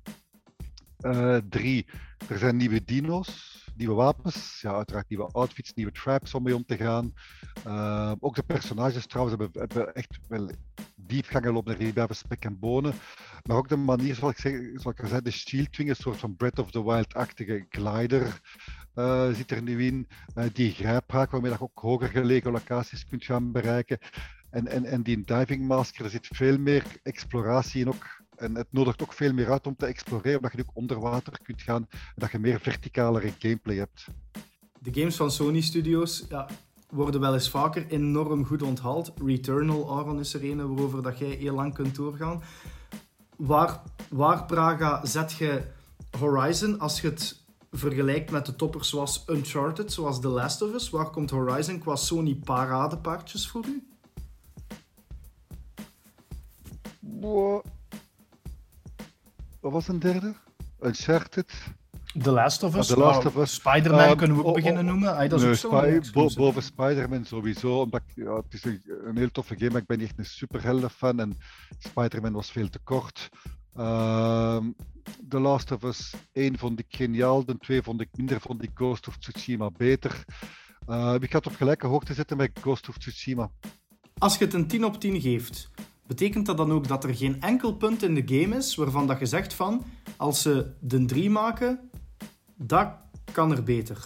[0.99, 1.85] Uh, drie,
[2.27, 6.65] er zijn nieuwe dino's, nieuwe wapens, ja, uiteraard nieuwe outfits, nieuwe traps om mee om
[6.65, 7.13] te gaan.
[7.67, 10.49] Uh, ook de personages trouwens hebben, hebben echt wel
[10.95, 12.93] diepgangen op de bij spek en bonen.
[13.43, 16.17] Maar ook de manier, zoals ik, zeg, zoals ik zei, de Shield Wing, een soort
[16.17, 18.41] van Breath of the Wild-achtige glider
[18.95, 20.07] uh, zit er nu in.
[20.35, 23.97] Uh, die grijphaak waarmee je ook hoger gelegen locaties kunt gaan bereiken.
[24.49, 28.23] En, en, en die diving masker, er zit veel meer exploratie in ook.
[28.37, 31.39] En het nodigt ook veel meer uit om te exploreren, omdat je ook onder water
[31.43, 34.07] kunt gaan en dat je meer verticalere gameplay hebt.
[34.79, 36.47] De games van Sony Studios ja,
[36.89, 39.13] worden wel eens vaker enorm goed onthaald.
[39.25, 42.41] Returnal, Aaron, is er een waarover dat jij heel lang kunt doorgaan.
[43.37, 45.61] Waar, waar Praga zet je
[46.19, 50.89] Horizon als je het vergelijkt met de toppers zoals Uncharted, zoals The Last of Us?
[50.89, 53.87] Waar komt Horizon qua Sony paradepaardjes voor u?
[56.99, 57.63] Wow.
[59.65, 60.33] Wat was een derde?
[60.79, 61.53] Uncharted?
[62.21, 62.87] The Last of Us.
[62.87, 63.53] The Last of Us.
[63.53, 65.15] Spider-Man uh, kunnen we ook oh, beginnen oh, noemen.
[65.15, 67.79] Ay, dat is nee, ook bo boven Spider-Man sowieso.
[67.79, 70.25] Omdat ja, het is een, een, heel toffe game, maar ik ben niet echt een
[70.25, 71.19] superhelden fan.
[71.19, 71.37] En
[71.77, 73.29] Spider-Man was veel te kort.
[73.77, 74.57] Uh,
[75.29, 78.71] The Last of Us 1 vond ik geniaal, de 2 vond ik minder, vond ik
[78.73, 80.25] Ghost of Tsushima beter.
[80.89, 83.51] Uh, ik ga het op gelijke hoogte zetten met Ghost of Tsushima.
[84.17, 85.69] Als je het een 10 op 10 geeft,
[86.07, 89.19] betekent dat dan ook dat er geen enkel punt in de game is waarvan dat
[89.19, 89.85] je zegt van,
[90.17, 91.89] als ze de 3 maken,
[92.55, 92.89] dat
[93.31, 94.05] kan er beter?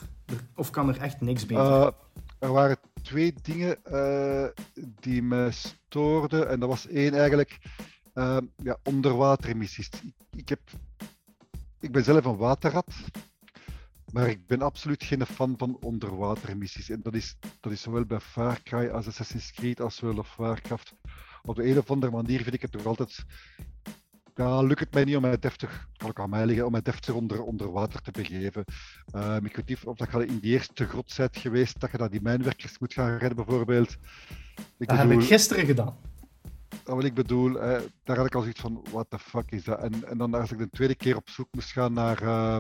[0.55, 1.65] Of kan er echt niks beter?
[1.65, 1.87] Uh,
[2.39, 6.49] er waren twee dingen uh, die me stoorden.
[6.49, 7.59] En dat was één eigenlijk
[8.13, 9.89] uh, ja, onderwateremissies.
[9.89, 10.59] Ik, ik, heb,
[11.79, 12.93] ik ben zelf een waterrat,
[14.11, 16.89] maar ik ben absoluut geen fan van onderwateremissies.
[16.89, 20.95] En dat is, dat is zowel bij Far als Assassin's Creed als World of Warcraft.
[21.49, 23.25] Op de een of andere manier vind ik het toch altijd
[24.35, 26.81] ja, lukt het mij niet om mij deftig, kan ik aan mij liggen, om mij
[26.81, 28.63] deftig onder, onder water te begeven.
[29.15, 31.97] Uh, ik weet niet of dat je in die eerste grot bent geweest, dat je
[31.97, 33.89] daar die mijnwerkers moet gaan redden bijvoorbeeld.
[34.77, 35.95] Ik dat bedoel, heb ik gisteren gedaan.
[36.83, 39.79] Wat ik bedoel, eh, daar had ik al zoiets van, what the fuck is dat?
[39.79, 42.23] En, en dan als ik de tweede keer op zoek moest gaan naar...
[42.23, 42.57] Uh,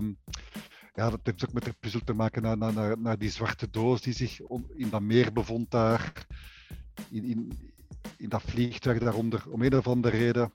[0.93, 4.01] ja, dat heeft ook met de puzzel te maken naar, naar, naar, die zwarte doos
[4.01, 4.39] die zich
[4.75, 6.27] in dat meer bevond daar.
[7.09, 7.68] In, in
[8.17, 10.51] dat vliegtuig daaronder, om een of andere reden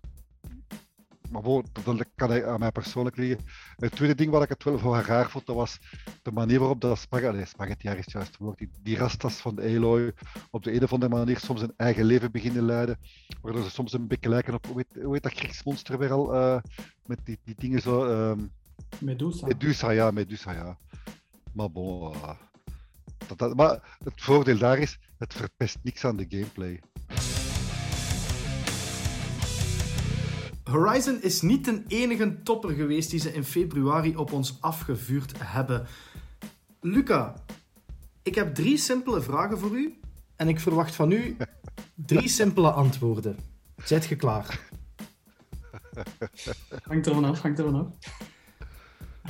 [1.31, 1.63] maar
[1.97, 3.47] dat kan aan mij persoonlijk liggen.
[3.77, 5.79] Het tweede ding wat ik het wel wel raar vond, dat was
[6.23, 10.13] de manier waarop dat spaghetti, spaghetti is juist woord, die, die rastas van Aloy
[10.51, 12.99] op de een of andere manier soms een eigen leven beginnen leiden,
[13.41, 16.35] waardoor ze soms een beetje lijken op, hoe heet, hoe heet dat krigsmonster weer al,
[16.35, 16.59] uh,
[17.07, 18.05] met die, die dingen zo...
[18.31, 18.53] Um,
[19.01, 19.47] Medusa.
[19.47, 20.79] Medusa, ja, Medusa, ja.
[21.53, 22.31] Maar bon, uh,
[23.27, 26.81] dat, dat, maar het voordeel daar is, het verpest niks aan de gameplay.
[30.75, 35.87] Horizon is niet de enige topper geweest die ze in februari op ons afgevuurd hebben.
[36.81, 37.35] Luca,
[38.23, 40.01] ik heb drie simpele vragen voor u
[40.37, 41.37] en ik verwacht van u
[41.95, 43.37] drie simpele antwoorden.
[43.85, 44.69] Zijt je klaar?
[46.83, 47.87] Hangt er vanaf, hangt er vanaf.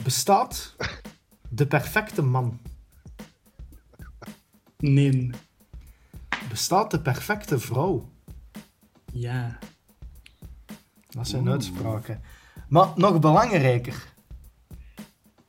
[0.03, 0.77] Bestaat
[1.49, 2.61] de perfecte man?
[4.79, 5.31] Nee.
[6.49, 8.13] Bestaat de perfecte vrouw?
[9.13, 9.59] Ja.
[11.15, 12.21] Dat zijn uitspraken.
[12.69, 14.13] Maar nog belangrijker.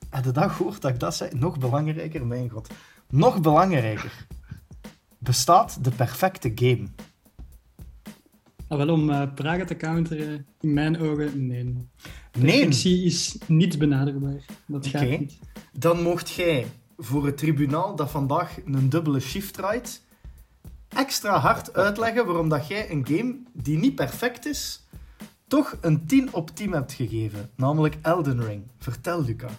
[0.09, 1.31] En de dag hoort dat ik dat zei.
[1.33, 2.69] Nog belangrijker, mijn god.
[3.09, 4.27] Nog belangrijker.
[5.17, 6.87] Bestaat de perfecte game?
[8.67, 11.89] Ah, wel, om uh, Praga te counteren, in mijn ogen, nee.
[12.37, 12.67] Nee.
[12.67, 14.45] is niet benaderbaar.
[14.65, 15.39] Dat gaat niet.
[15.71, 16.65] Dan mocht jij
[16.97, 20.03] voor het tribunaal dat vandaag een dubbele shift draait,
[20.87, 24.87] extra hard uitleggen waarom dat jij een game die niet perfect is,
[25.47, 28.63] toch een 10 op 10 hebt gegeven, namelijk Elden Ring.
[28.77, 29.49] Vertel, Luca.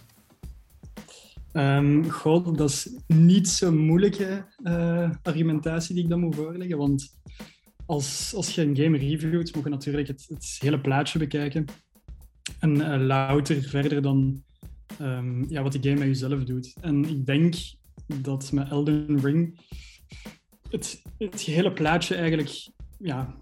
[1.53, 7.19] Um, God, dat is niet zo'n moeilijke uh, argumentatie die ik dan moet voorleggen, want
[7.87, 11.65] als, als je een game reviewt, moet je natuurlijk het, hele plaatje bekijken.
[12.59, 14.43] En uh, louter verder dan
[15.01, 16.75] um, ja, wat die game met jezelf doet.
[16.81, 17.55] En ik denk
[18.07, 19.61] dat met Elden Ring
[20.71, 22.69] het, het gehele plaatje eigenlijk
[22.99, 23.37] ja,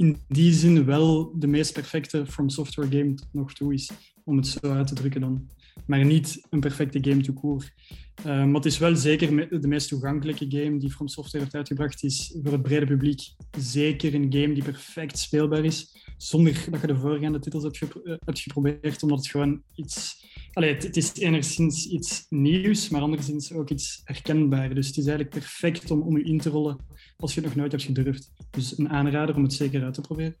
[0.00, 3.90] in die zin wel de meest perfecte From Software game tot nog toe is,
[4.24, 5.48] om het zo uit te drukken dan.
[5.86, 7.72] Maar niet een perfecte game to court.
[8.18, 12.02] Uh, maar het is wel zeker de meest toegankelijke game die From Software heeft uitgebracht.
[12.02, 13.20] is voor het brede publiek
[13.58, 18.14] zeker een game die perfect speelbaar is, zonder dat je de voorgaande titels hebt, uh,
[18.24, 20.26] hebt geprobeerd, omdat het gewoon iets...
[20.52, 24.74] Allee, het, is enerzijds iets nieuws, maar anderzijds ook iets herkenbaar.
[24.74, 26.78] Dus het is eigenlijk perfect om, om je in te rollen
[27.16, 28.32] als je het nog nooit hebt gedurfd.
[28.50, 30.36] Dus een aanrader om het zeker uit te proberen.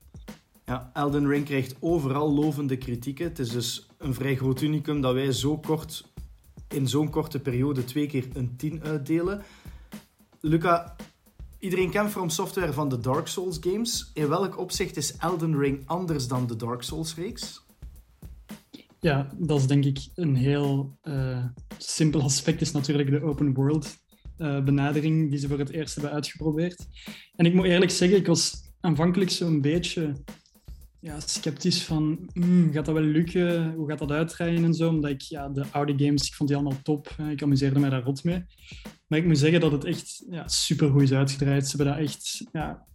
[0.64, 3.24] Ja, Elden Ring krijgt overal lovende kritieken.
[3.24, 6.12] Het is dus een vrij groot unicum dat wij zo kort,
[6.68, 9.42] in zo'n korte periode twee keer een 10 uitdelen.
[10.40, 10.96] Luca,
[11.60, 14.10] iedereen kent From Software van de Dark Souls games.
[14.14, 17.64] In welk opzicht is Elden Ring anders dan de Dark Souls reeks?
[19.00, 21.44] Ja, dat is denk ik een heel uh,
[21.78, 23.98] simpel aspect, is natuurlijk de open world
[24.38, 26.86] uh, benadering die ze voor het eerst hebben uitgeprobeerd.
[27.36, 30.12] En ik moet eerlijk zeggen, ik was aanvankelijk zo'n beetje
[31.00, 33.72] ja, sceptisch van, mm, gaat dat wel lukken?
[33.72, 34.88] Hoe gaat dat uitdraaien en zo?
[34.88, 37.08] Omdat ik ja, de oude games, ik vond die allemaal top.
[37.30, 38.44] Ik amuseerde mij daar rot mee.
[39.06, 41.68] Maar ik moet zeggen dat het echt ja, supergoed is uitgedraaid.
[41.68, 42.86] Ze hebben dat echt ja,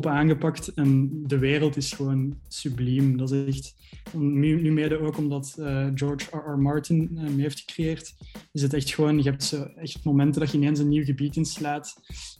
[0.00, 0.74] aangepakt.
[0.74, 3.16] En de wereld is gewoon subliem.
[3.16, 3.74] Dat is echt...
[4.12, 6.58] Nu, nu mede ook omdat uh, George R.R.
[6.58, 8.14] Martin uh, mee heeft gecreëerd,
[8.52, 9.16] is het echt gewoon...
[9.22, 11.94] Je hebt zo echt momenten dat je ineens een nieuw gebied inslaat.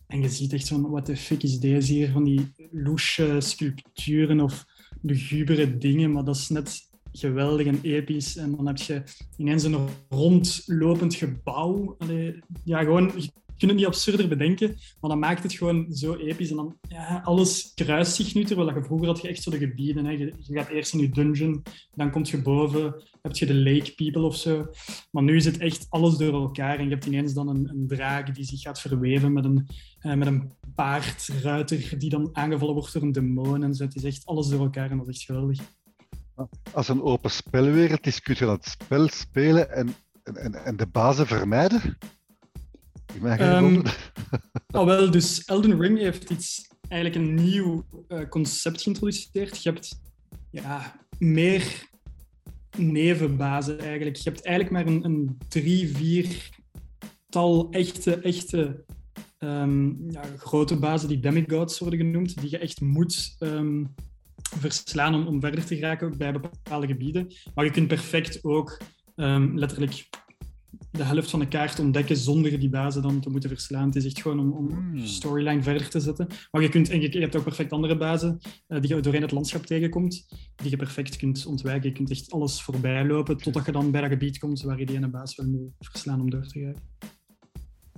[0.06, 2.10] En je ziet echt van, wat de fuck is deze hier?
[2.10, 4.66] Van die loesje sculpturen of
[5.04, 8.36] lugubere dingen, maar dat is net geweldig en episch.
[8.36, 9.02] En dan heb je
[9.36, 11.96] ineens een rondlopend gebouw.
[12.64, 13.12] Ja, gewoon,
[13.68, 16.50] het niet absurder bedenken, maar dan maakt het gewoon zo episch.
[16.50, 19.59] En dan, ja, alles kruist zich nu, terwijl je vroeger had je echt zo de
[19.59, 20.05] gebieden.
[20.05, 20.11] Hè.
[20.11, 24.22] Je, gaat eerst in je dungeon, dan kom je boven, heb je de lake people
[24.22, 24.66] of zo.
[25.11, 26.79] Maar nu is het echt alles door elkaar.
[26.79, 29.68] En je hebt ineens dan een, een draak die zich gaat verweven met een,
[30.03, 33.62] uh, met een paardruiter die dan aangevallen wordt door een demon.
[33.62, 33.85] En zo.
[33.85, 35.59] Het is echt alles door elkaar en dat is echt geweldig.
[36.72, 41.27] Als een open spelwereld is, kun je dat spel spelen en, en, en de bazen
[41.27, 41.98] vermijden?
[43.22, 43.83] Um,
[44.70, 49.62] oh, wel, dus Elden Ring heeft iets, eigenlijk een nieuw uh, concept geïntroduceerd.
[49.62, 50.00] Je hebt
[50.50, 51.88] ja, meer
[52.77, 54.16] nevenbazen eigenlijk.
[54.16, 56.48] Je hebt eigenlijk maar een, een drie, vier
[57.29, 58.85] tal echte, echte
[59.38, 63.94] um, ja, grote bazen die demigods worden genoemd, die je echt moet um,
[64.59, 67.33] verslaan om, om verder te geraken bij bepaalde gebieden.
[67.55, 68.81] Maar je kunt perfect ook
[69.16, 70.09] um, letterlijk
[70.96, 73.87] de helft van de kaart ontdekken zonder die bazen dan te moeten verslaan.
[73.87, 75.07] Het is echt gewoon om, om hmm.
[75.07, 76.26] storyline verder te zetten.
[76.50, 79.22] Maar je, kunt, en je, je hebt ook perfect andere bazen uh, die je doorheen
[79.22, 80.26] het landschap tegenkomt,
[80.57, 81.88] die je perfect kunt ontwijken.
[81.88, 84.87] Je kunt echt alles voorbij lopen totdat je dan bij dat gebied komt waar je
[84.87, 86.74] die ene baas wil moet verslaan om door te gaan.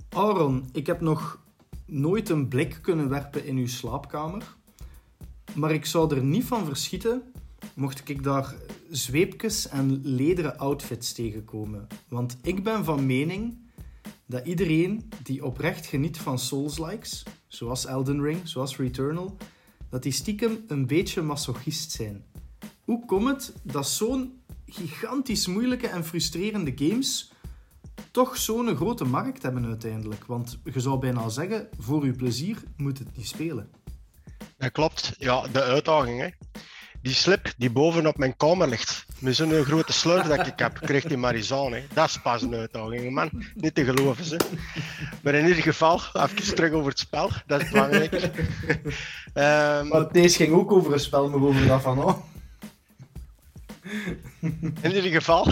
[0.09, 1.45] Aaron, ik heb nog
[1.85, 4.55] nooit een blik kunnen werpen in uw slaapkamer.
[5.55, 7.21] Maar ik zou er niet van verschieten
[7.73, 8.55] mocht ik daar
[8.89, 11.87] zweepjes en lederen outfits tegenkomen.
[12.07, 13.57] Want ik ben van mening
[14.25, 19.37] dat iedereen die oprecht geniet van Souls-likes, zoals Elden Ring, zoals Returnal,
[19.89, 22.25] dat die stiekem een beetje masochist zijn.
[22.83, 27.31] Hoe komt het dat zo'n gigantisch moeilijke en frustrerende games
[28.11, 30.25] toch zo'n grote markt hebben uiteindelijk?
[30.25, 33.69] Want je zou bijna zeggen, voor uw plezier moet het niet spelen.
[34.57, 35.15] Dat klopt.
[35.17, 36.19] Ja, de uitdaging.
[36.19, 36.29] Hè
[37.01, 41.03] die slip die bovenop mijn kamer ligt, met zo'n grote slurf dat ik heb, kreeg
[41.03, 41.83] die Marizane.
[41.93, 43.29] Dat is pas een uitdaging, man.
[43.55, 44.37] Niet te geloven, ze.
[45.23, 47.29] Maar in ieder geval, even terug over het spel.
[47.47, 48.13] Dat is belangrijk.
[48.13, 52.17] um, maar deze ging ook over een spel, maar over dat van, oh.
[54.81, 55.47] In ieder geval,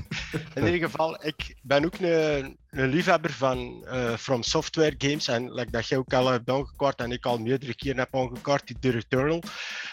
[0.54, 5.28] in ieder geval, ik ben ook een, een liefhebber van uh, From Software games.
[5.28, 8.66] En like dat jij ook al hebt aangekaart en ik al meerdere keren heb aangekaart,
[8.66, 9.42] die The Returnal.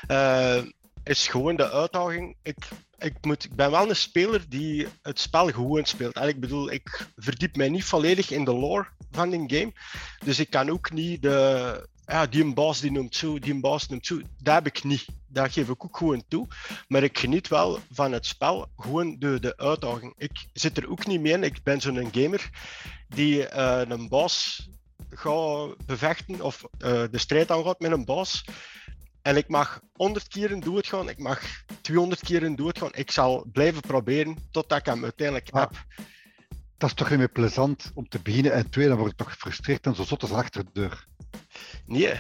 [0.08, 0.62] Uh,
[1.10, 2.36] is gewoon de uitdaging.
[2.42, 2.68] Ik,
[2.98, 6.16] ik, moet, ik ben wel een speler die het spel gewoon speelt.
[6.16, 9.74] En ik bedoel, ik verdiep mij niet volledig in de lore van een game.
[10.26, 11.88] Dus ik kan ook niet de.
[12.06, 14.22] Ja, die een baas die noemt zo, die een baas noemt zo.
[14.38, 15.06] Dat heb ik niet.
[15.28, 16.48] Dat geef ik ook gewoon toe.
[16.88, 20.14] Maar ik geniet wel van het spel, gewoon de, de uitdaging.
[20.18, 21.44] Ik zit er ook niet mee in.
[21.44, 22.50] Ik ben zo'n gamer
[23.08, 24.68] die uh, een baas
[25.10, 28.44] gaat bevechten of uh, de strijd aangaat met een baas.
[29.22, 31.42] En ik mag 100 keren doen het gewoon, ik mag
[31.82, 32.94] 200 keren doen het gewoon.
[32.96, 35.86] Ik zal blijven proberen totdat ik hem uiteindelijk ah, heb.
[36.78, 39.32] Dat is toch niet meer plezant om te beginnen en twee, dan word ik toch
[39.32, 41.08] gefrustreerd en zo zot als achter de deur.
[41.86, 42.14] Nee,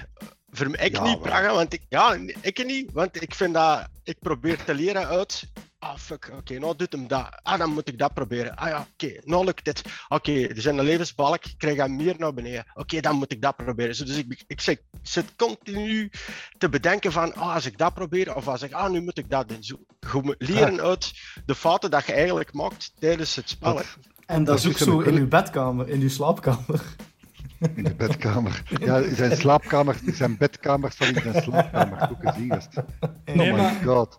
[0.49, 4.19] voor mij ik niet, Praga, want ik, ja, ik niet, want ik vind dat, ik
[4.19, 7.39] probeer te leren uit ah fuck, oké, nou doet hem dat.
[7.41, 8.55] Ah, dan moet ik dat proberen.
[8.55, 9.81] Ah ja, oké, nou lukt dit.
[10.07, 12.65] Oké, er zijn een levensbalk, ik krijg hem meer naar beneden.
[12.73, 14.05] Oké, dan moet ik dat proberen.
[14.05, 16.11] Dus ik, ik, ik, zit continu
[16.57, 19.29] te bedenken van, ah, als ik dat probeer, of als ik, ah, nu moet ik
[19.29, 19.63] dat doen.
[19.63, 19.75] Zo,
[20.37, 21.13] leren uit
[21.45, 23.81] de fouten dat je eigenlijk maakt tijdens het spel.
[24.25, 26.81] En dat is ook zo in uw bedkamer, in uw slaapkamer.
[27.75, 28.63] In de bedkamer.
[28.85, 32.09] Ja, zijn slaapkamer, zijn bedkamer in zijn slaapkamer.
[32.11, 32.77] Ook gezien, gast.
[33.25, 34.17] Oh my god.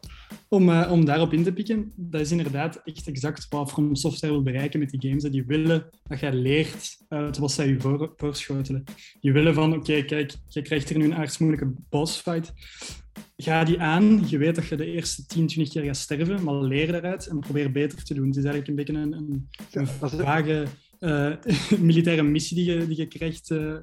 [0.53, 4.33] Om, uh, om daarop in te pikken, dat is inderdaad echt exact wat From Software
[4.33, 5.23] wil bereiken met die games.
[5.23, 8.85] Die willen dat jij leert uit wat zij je voor, voorschotelen.
[9.21, 12.53] Die willen van, oké, kijk, je krijgt hier nu een aardsmoeilijke bossfight.
[13.37, 14.29] Ga die aan.
[14.29, 17.39] Je weet dat je de eerste 10, 20 keer gaat sterven, maar leer daaruit en
[17.39, 18.27] probeer beter te doen.
[18.27, 20.67] Het is eigenlijk een beetje een, een, een vage
[21.01, 21.35] uh,
[21.91, 23.77] militaire missie die je, die je krijgt uh,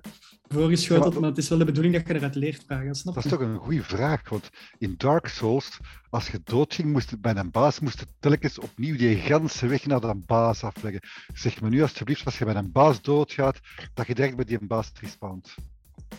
[0.48, 2.96] voorgeschoteld, maar, maar, het is wel de bedoeling dat je eruit leert vragen.
[2.96, 7.22] Snap dat is toch een goede vraag, want in Dark Souls, als je doodging moest
[7.22, 11.02] bij een baas, moest je telkens opnieuw die ganse weg naar de baas afleggen.
[11.34, 13.60] Zeg me nu alsjeblieft, als je bij een baas doodgaat,
[13.94, 15.56] dat je direct bij die baas respawnt.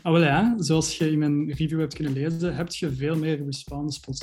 [0.02, 3.44] Ah, wel ja, zoals je in mijn review hebt kunnen lezen, heb je veel meer
[3.44, 4.20] respawn spots.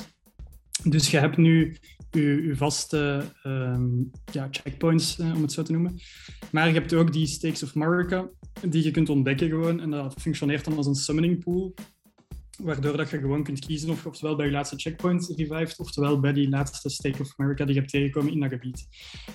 [0.84, 1.76] Dus je hebt nu
[2.10, 3.88] je, vaste ehm,
[4.32, 6.00] ja, checkpoints, eh, om het zo te noemen.
[6.52, 8.28] Maar je hebt ook die Stakes of Marika,
[8.68, 9.80] die je kunt ontdekken gewoon.
[9.80, 11.74] En dat functioneert dan als een summoning pool.
[12.62, 16.32] Waardoor dat je gewoon kunt kiezen of oftewel bij je laatste checkpoint revived, oftewel bij
[16.32, 18.88] die laatste Stake of America die je hebt tegengekomen in dat gebied.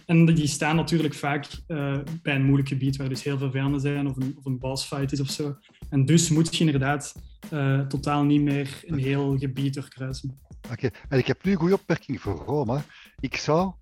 [0.05, 3.81] En die staan natuurlijk vaak uh, bij een moeilijk gebied waar dus heel veel vijanden
[3.81, 5.57] zijn of een, of een boss fight is of zo.
[5.89, 7.13] En dus moet je inderdaad
[7.53, 10.39] uh, totaal niet meer een heel gebied doorkruisen.
[10.71, 12.83] Oké, en ik heb nu een goede opmerking voor Roma.
[13.19, 13.73] Ik zou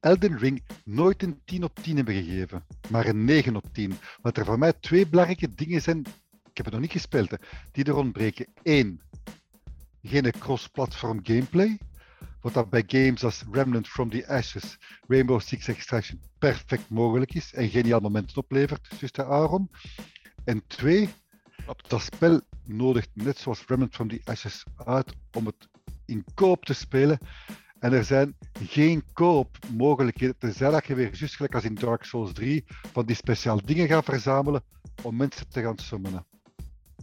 [0.00, 3.94] Elden Ring nooit een 10 op 10 hebben gegeven, maar een 9 op 10.
[4.22, 5.98] Want er voor mij twee belangrijke dingen zijn,
[6.50, 7.36] ik heb het nog niet gespeeld, hè,
[7.72, 8.46] die er ontbreken.
[8.62, 9.00] Eén,
[10.02, 11.78] geen cross-platform gameplay.
[12.40, 17.54] Wat dat bij games als Remnant from the Ashes, Rainbow Six Extraction perfect mogelijk is
[17.54, 19.70] en geniaal momenten oplevert, zuster Aaron.
[20.44, 21.08] En twee,
[21.88, 25.68] dat spel nodigt net zoals Remnant from the Ashes uit om het
[26.08, 27.18] in koop te spelen.
[27.78, 32.32] En er zijn geen koopmogelijkheden, tenzij dat je weer, juist gelijk als in Dark Souls
[32.32, 34.62] 3, van die speciaal dingen gaat verzamelen
[35.02, 36.26] om mensen te gaan summonen.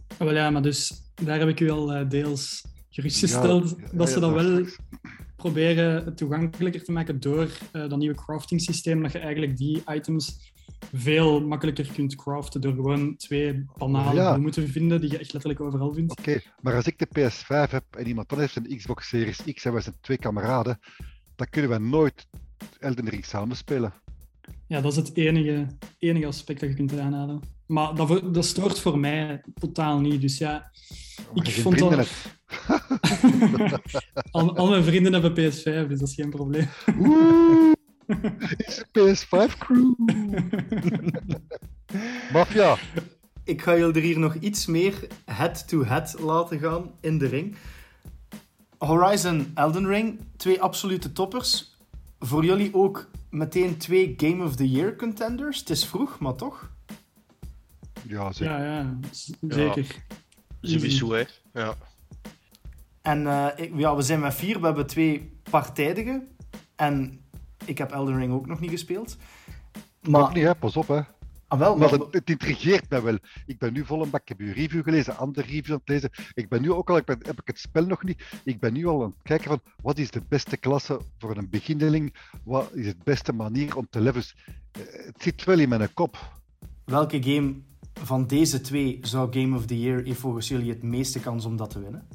[0.08, 4.08] Oh, wel ja, maar dus daar heb ik u al uh, deels gerustgesteld ja, dat
[4.08, 4.66] ze dan wel
[5.36, 7.42] proberen het toegankelijker te maken door
[7.72, 10.54] uh, dat nieuwe crafting systeem, dat je eigenlijk die items
[10.92, 14.36] veel makkelijker kunt craften door gewoon twee banale ja.
[14.36, 16.18] moeten vinden die je echt letterlijk overal vindt.
[16.18, 19.64] Oké, maar als ik de PS5 heb en iemand anders heeft een Xbox Series X
[19.64, 20.78] en wij zijn twee kameraden,
[21.36, 22.26] dan kunnen we nooit
[22.78, 23.92] Elden Ring samen spelen.
[24.66, 25.66] Ja, dat is het enige,
[25.98, 27.40] enige aspect dat je kunt aanhalen.
[27.66, 30.20] Maar dat, dat stoort voor mij totaal niet.
[30.20, 30.70] Dus ja,
[31.34, 32.08] ik vond dat...
[34.30, 36.68] al, al, mijn vrienden hebben PS5, dus dat is geen probleem.
[38.56, 39.94] Is PS5 crew.
[42.32, 42.76] Mafia.
[43.44, 47.56] Ik ga jullie er hier nog iets meer head-to-head laten gaan in de ring.
[48.78, 51.76] Horizon Elden Ring, twee absolute toppers.
[52.18, 55.58] Voor jullie ook meteen twee Game of the Year contenders.
[55.58, 56.70] Het is vroeg, maar toch?
[58.02, 58.58] Ja, zeker.
[58.58, 58.98] Ja, ja
[59.40, 59.86] zeker.
[60.60, 60.70] Ja.
[60.70, 61.24] Sowieso, hè.
[61.52, 61.74] Ja.
[63.02, 64.60] En uh, ik, ja, we zijn met vier.
[64.60, 66.28] We hebben twee partijdigen.
[66.76, 67.20] En
[67.66, 69.16] ik heb Elden Ring ook nog niet gespeeld.
[70.08, 70.22] Maar...
[70.22, 70.54] Ook niet, hè?
[70.54, 71.00] Pas op, hè.
[71.48, 73.18] Ah, wel, maar, het, het, intrigeert mij wel.
[73.46, 74.20] Ik ben nu vol een bak.
[74.20, 76.10] Ik heb uw review gelezen, andere reviews aan het lezen.
[76.34, 78.22] Ik ben nu ook al, ik ben, heb ik het spel nog niet.
[78.44, 81.50] Ik ben nu al aan het kijken van wat is de beste klasse voor een
[81.50, 82.14] beginneling?
[82.44, 84.26] Wat is de beste manier om te levelen?
[84.72, 86.40] Eh, het zit wel in mijn kop.
[86.84, 87.54] Welke game
[87.92, 91.56] van deze twee zou Game of the Year heeft volgens jullie het meeste kans om
[91.56, 92.08] dat te winnen?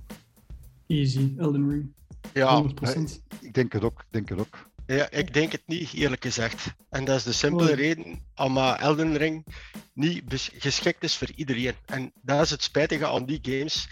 [0.87, 1.93] Easy, Elden Ring.
[2.33, 3.21] Ja, 100%.
[3.41, 3.99] ik denk het ook.
[3.99, 4.70] Ik denk het ook.
[4.91, 6.65] Ja, ik denk het niet, eerlijk gezegd.
[6.89, 9.45] En dat is de simpele reden omdat Elden Ring
[9.93, 11.75] niet geschikt is voor iedereen.
[11.85, 13.87] En dat is het spijtige aan die games,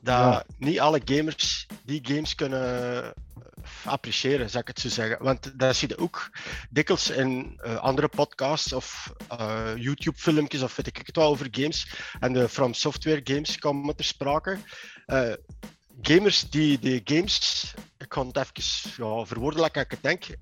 [0.00, 3.14] dat niet alle gamers die games kunnen
[3.84, 5.22] appreciëren, zou ik het zo zeggen.
[5.22, 6.30] Want dat zie je ook
[6.70, 11.88] dikwijls in uh, andere podcasts of uh, YouTube-filmpjes of weet ik het wel over games.
[12.20, 14.58] En de From Software games komen ter sprake.
[15.06, 15.32] Uh,
[16.02, 20.34] gamers die de games, ik kan het even ja, verwoorden ik het denk, uh,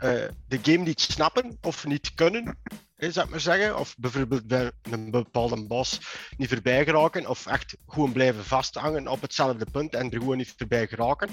[0.47, 2.59] de game niet snappen of niet kunnen,
[2.97, 3.79] zou ik maar zeggen.
[3.79, 6.01] Of bijvoorbeeld bij een bepaalde boss
[6.37, 10.55] niet voorbij geraken, of echt gewoon blijven vasthangen op hetzelfde punt en er gewoon niet
[10.57, 11.29] voorbij geraken.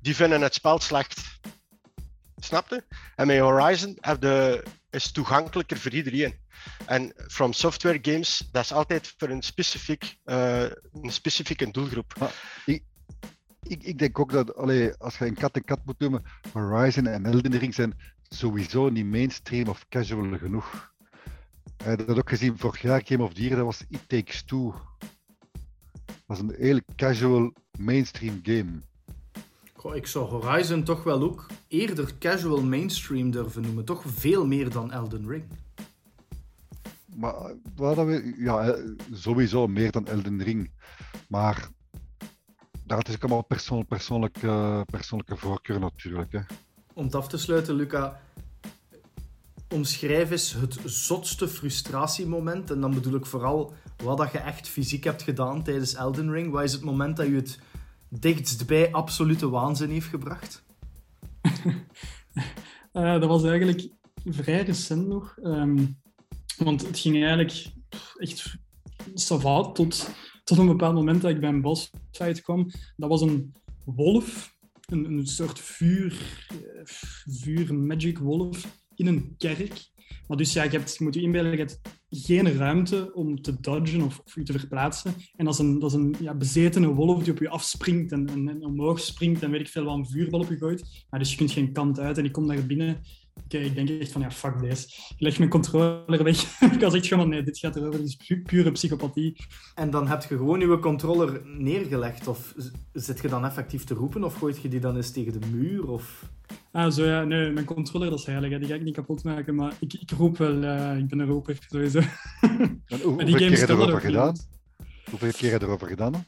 [0.00, 1.22] Die vinden het spel slecht.
[2.36, 2.84] Snapte?
[3.16, 6.42] En met Horizon de, is toegankelijker voor iedereen.
[6.86, 12.14] En From Software Games, dat is altijd voor een, specifiek, uh, een specifieke doelgroep.
[12.18, 12.30] Ah,
[13.68, 17.06] ik, ik denk ook dat allee, als je een kat en kat moet noemen, Horizon
[17.06, 20.92] en Elden Ring zijn sowieso niet mainstream of casual genoeg.
[21.86, 24.74] Uh, dat ook gezien vorig jaar Game of Year, dat was It Takes Two.
[26.06, 28.70] Dat was een heel casual mainstream game.
[29.74, 33.84] Goh, ik zou Horizon toch wel ook eerder casual mainstream durven noemen.
[33.84, 35.44] Toch veel meer dan Elden Ring.
[37.16, 37.54] Maar
[38.06, 38.76] we, ja,
[39.12, 40.70] sowieso meer dan Elden Ring.
[41.28, 41.68] Maar
[42.86, 46.32] dat is ook allemaal persoon, persoonlijke, persoonlijke voorkeur natuurlijk.
[46.32, 46.40] Hè.
[46.94, 48.20] Om het af te sluiten, Luca,
[49.68, 52.70] omschrijf eens het zotste frustratiemoment.
[52.70, 56.52] En dan bedoel ik vooral wat dat je echt fysiek hebt gedaan tijdens Elden Ring.
[56.52, 57.58] Wat is het moment dat je het
[58.08, 60.64] dichtst bij absolute waanzin heeft gebracht?
[62.92, 63.88] uh, dat was eigenlijk
[64.24, 65.36] vrij recent nog.
[65.42, 66.02] Um,
[66.56, 67.66] want het ging eigenlijk
[68.16, 68.56] echt
[69.14, 70.10] savat tot,
[70.44, 72.70] tot een bepaald moment dat ik bij een bosfight kwam.
[72.96, 73.52] Dat was een
[73.84, 76.80] wolf, een, een soort vuur, eh,
[77.24, 79.92] vuur magic wolf in een kerk.
[80.26, 83.60] Maar dus ja, je, hebt, je moet je inbeelden, je hebt geen ruimte om te
[83.60, 85.14] dodgen of, of je te verplaatsen.
[85.36, 88.28] En dat is een, dat is een ja, bezetene wolf die op je afspringt en,
[88.28, 91.04] en, omhoog springt en weet ik veel wat een vuurbal op je gooit.
[91.10, 93.00] Maar dus je kunt geen kant uit en ik kom daar binnen
[93.48, 94.86] ik denk echt van, ja, fuck deze.
[94.86, 96.60] Ik leg mijn controller weg.
[96.74, 99.36] ik was echt gewoon, nee, dit gaat erover, dit is pure psychopathie.
[99.74, 102.28] En dan heb je gewoon je controller neergelegd?
[102.28, 102.54] Of
[102.92, 104.24] zit je dan effectief te roepen?
[104.24, 105.88] Of gooit je die dan eens tegen de muur?
[105.88, 106.28] Of...
[106.72, 107.24] Ah, zo ja.
[107.24, 108.58] Nee, mijn controller, dat is heilig.
[108.58, 109.54] Die ga ik niet kapot maken.
[109.54, 110.62] Maar ik, ik roep wel.
[110.62, 112.00] Uh, ik ben een roeper, sowieso.
[112.86, 114.36] En hoe, hoeveel keer heb je erover gedaan?
[115.10, 116.26] Hoeveel keer heb je erover gedaan?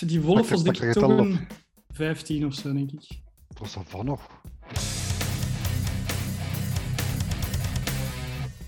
[0.00, 1.38] Die wolf was denk ik toch een
[1.88, 3.08] 15 of zo, denk ik.
[3.48, 4.28] Dat was van nog.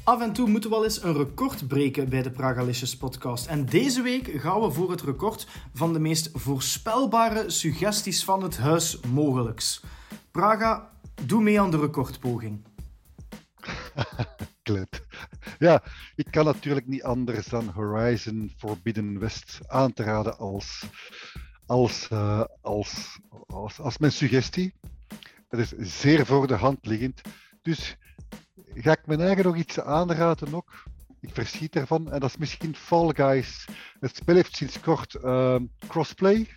[0.09, 3.47] Af en toe moeten we wel eens een record breken bij de Pragalicious podcast.
[3.47, 8.59] En deze week gaan we voor het record van de meest voorspelbare suggesties van het
[8.59, 9.83] huis mogelijks.
[10.31, 10.91] Praga,
[11.27, 12.65] doe mee aan de recordpoging.
[14.63, 15.07] Klet.
[15.59, 15.83] Ja,
[16.15, 20.85] ik kan natuurlijk niet anders dan Horizon Forbidden West aan te raden als,
[21.67, 24.75] als, uh, als, als, als mijn suggestie.
[25.49, 27.21] Het is zeer voor de hand liggend.
[27.63, 27.97] Dus
[28.75, 30.83] ga ik mijn eigen nog iets aanraden ook.
[31.21, 32.12] Ik verschiet ervan.
[32.12, 33.66] En dat is misschien Fall Guys.
[34.01, 35.57] Het spel heeft sinds kort uh,
[35.89, 36.49] crossplay.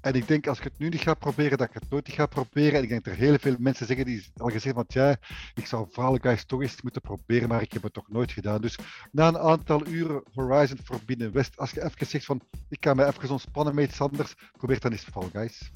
[0.00, 2.26] En ik denk als ik het nu niet ga proberen, dat ik het nooit ga
[2.26, 2.74] proberen.
[2.74, 5.16] En ik denk dat er heel veel mensen zeggen die al gezegd van ja,
[5.54, 8.60] ik zou Fall Guys toch eens moeten proberen, maar ik heb het toch nooit gedaan.
[8.60, 8.78] Dus
[9.12, 13.06] na een aantal uren Horizon Forbidden West, als je even zegt van ik ga me
[13.06, 15.70] even ontspannen met iets anders, probeer dan eens Fall Guys.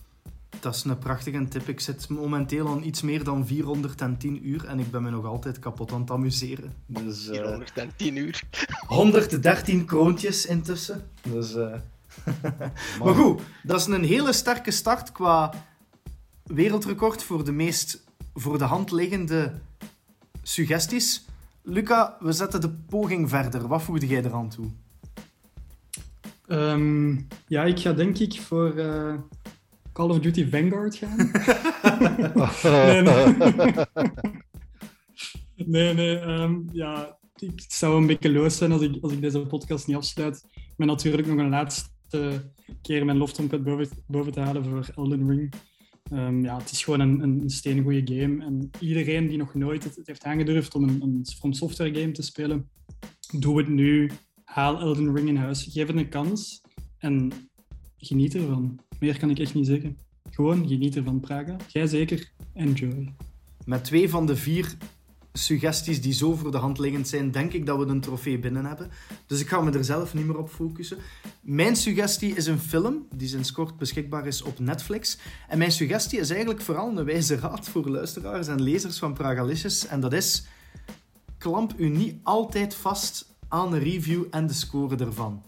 [0.61, 1.69] Dat is een prachtige tip.
[1.69, 5.59] Ik zit momenteel aan iets meer dan 410 uur en ik ben me nog altijd
[5.59, 6.75] kapot aan het amuseren.
[6.87, 8.43] Dus, uh, 410 uur?
[8.87, 11.11] 113 kroontjes intussen.
[11.23, 11.75] Dus, uh...
[13.03, 15.53] maar goed, dat is een hele sterke start qua
[16.45, 19.53] wereldrecord voor de meest voor de hand liggende
[20.43, 21.25] suggesties.
[21.63, 23.69] Luca, we zetten de poging verder.
[23.69, 24.67] Wat voegde jij eraan toe?
[26.47, 28.75] Um, ja, ik ga denk ik voor...
[28.75, 29.15] Uh
[30.01, 31.17] Call of Duty Vanguard gaan?
[32.87, 33.75] nee, nee.
[35.75, 39.39] nee, nee um, ja, ik zou een beetje loos zijn als ik, als ik deze
[39.39, 40.45] podcast niet afsluit.
[40.77, 42.51] Met natuurlijk nog een laatste
[42.83, 45.53] keer mijn loftrompet boven, boven te halen voor Elden Ring.
[46.13, 48.45] Um, ja, het is gewoon een, een steengoede game.
[48.45, 52.13] En iedereen die nog nooit het, het heeft aangedurfd om een, een From Software game
[52.13, 52.71] te spelen,
[53.39, 54.11] doe het nu.
[54.45, 55.69] Haal Elden Ring in huis.
[55.71, 56.61] Geef het een kans.
[56.99, 57.33] En
[57.97, 58.81] geniet ervan.
[59.01, 59.97] Meer kan ik echt niet zeggen.
[60.31, 61.57] Gewoon geniet ervan, Praga.
[61.69, 62.31] Jij zeker.
[62.55, 63.15] Enjoy.
[63.65, 64.77] Met twee van de vier
[65.33, 68.65] suggesties die zo voor de hand liggend zijn, denk ik dat we een trofee binnen
[68.65, 68.91] hebben.
[69.27, 70.99] Dus ik ga me er zelf niet meer op focussen.
[71.41, 75.19] Mijn suggestie is een film die sinds kort beschikbaar is op Netflix.
[75.49, 79.87] En mijn suggestie is eigenlijk vooral een wijze raad voor luisteraars en lezers van Pragalicious.
[79.87, 80.47] En dat is,
[81.39, 85.43] klamp u niet altijd vast aan een review en de score ervan.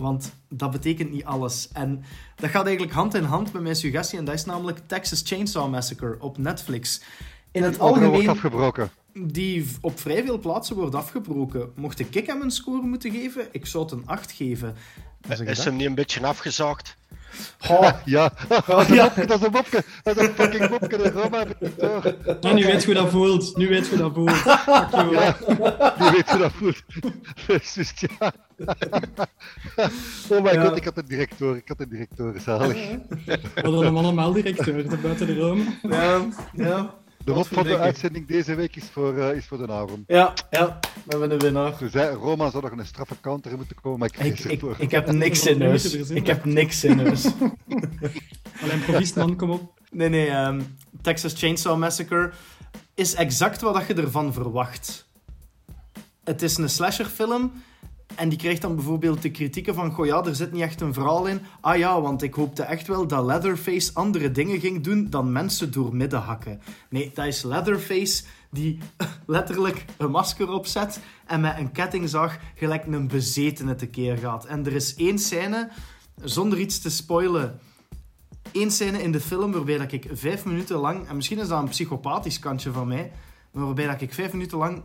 [0.00, 1.68] Want dat betekent niet alles.
[1.72, 2.04] En
[2.36, 4.18] dat gaat eigenlijk hand in hand met mijn suggestie.
[4.18, 7.00] En dat is namelijk Texas Chainsaw Massacre op Netflix.
[7.50, 8.28] In het algemeen...
[8.28, 8.90] afgebroken.
[9.14, 11.72] Die op vrij veel plaatsen wordt afgebroken.
[11.74, 14.74] Mocht ik hem een score moeten geven, ik zou het een 8 geven.
[15.44, 16.96] Is hem niet een beetje afgezaagd?
[17.68, 17.90] Oh.
[18.04, 18.32] Ja.
[18.68, 19.12] Oh, ja.
[19.26, 19.84] dat is een mopke.
[20.02, 20.96] Dat is een fucking mopke.
[20.96, 21.44] De Roma
[22.40, 23.56] nou, nu weet je hoe dat voelt.
[23.56, 24.42] Nu weet je hoe dat voelt.
[25.10, 25.36] Ja,
[25.98, 26.82] nu weet je hoe dat voelt.
[27.46, 28.32] Dus ja.
[30.28, 30.64] Oh mijn ja.
[30.64, 31.56] god, ik had een directeur.
[31.56, 32.76] Ik had een directeur, zalig.
[33.24, 35.64] We hadden hem allemaal directeur, buiten de Rome.
[35.82, 36.94] Ja, ja.
[37.24, 40.04] De lot van de uitzending deze week is voor, eh, is voor de Aaron.
[40.06, 41.76] Ja, ja, we hebben een winnaar.
[41.76, 44.62] Toen zei Roma zou nog een straffe counter moeten komen, maar ik Ik, vrees ik,
[44.78, 45.94] ik heb niks in huis.
[45.94, 47.24] Ik heb niks in huis.
[48.62, 49.80] Alleen proviest, man, kom op.
[49.90, 50.60] Nee, nee, ehm,
[51.02, 52.32] Texas Chainsaw Massacre
[52.94, 55.08] is exact wat je ervan verwacht.
[56.24, 57.52] Het is een slasherfilm
[58.16, 60.94] en die krijgt dan bijvoorbeeld de kritieken van goh ja, er zit niet echt een
[60.94, 61.40] verhaal in.
[61.60, 65.72] Ah ja, want ik hoopte echt wel dat Leatherface andere dingen ging doen dan mensen
[65.72, 66.60] door midden hakken.
[66.90, 68.78] Nee, dat is Leatherface die
[69.26, 74.44] letterlijk een masker opzet en met een kettingzag gelijk een bezetene tekeer gaat.
[74.44, 75.70] En er is één scène,
[76.22, 77.58] zonder iets te spoilen,
[78.52, 81.62] één scène in de film waarbij dat ik vijf minuten lang, en misschien is dat
[81.62, 83.12] een psychopathisch kantje van mij,
[83.52, 84.82] maar waarbij dat ik vijf minuten lang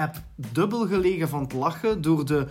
[0.00, 0.22] heb
[0.52, 2.46] dubbel gelegen van het lachen door de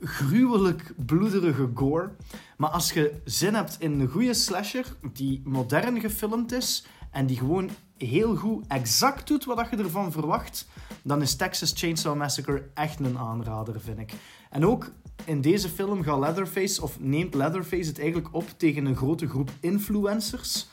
[0.00, 2.10] gruwelijk bloederige gore.
[2.56, 7.36] Maar als je zin hebt in een goede slasher die modern gefilmd is en die
[7.36, 10.66] gewoon heel goed exact doet wat je ervan verwacht,
[11.02, 14.12] dan is Texas Chainsaw Massacre echt een aanrader, vind ik.
[14.50, 14.90] En ook
[15.24, 19.50] in deze film gaat Leatherface, of neemt Leatherface het eigenlijk op tegen een grote groep
[19.60, 20.68] influencers.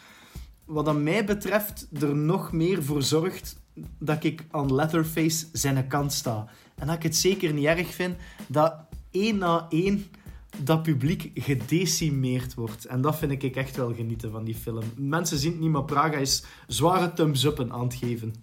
[0.66, 3.58] Wat mij betreft er nog meer voor zorgt
[4.00, 6.48] dat ik aan Leatherface zijn kant sta.
[6.76, 8.16] En dat ik het zeker niet erg vind
[8.48, 8.76] dat
[9.12, 10.06] één na één
[10.58, 12.86] dat publiek gedecimeerd wordt.
[12.86, 14.84] En dat vind ik echt wel genieten van die film.
[14.96, 18.34] Mensen zien het niet, maar Praga is zware thumbs-uppen aan het geven.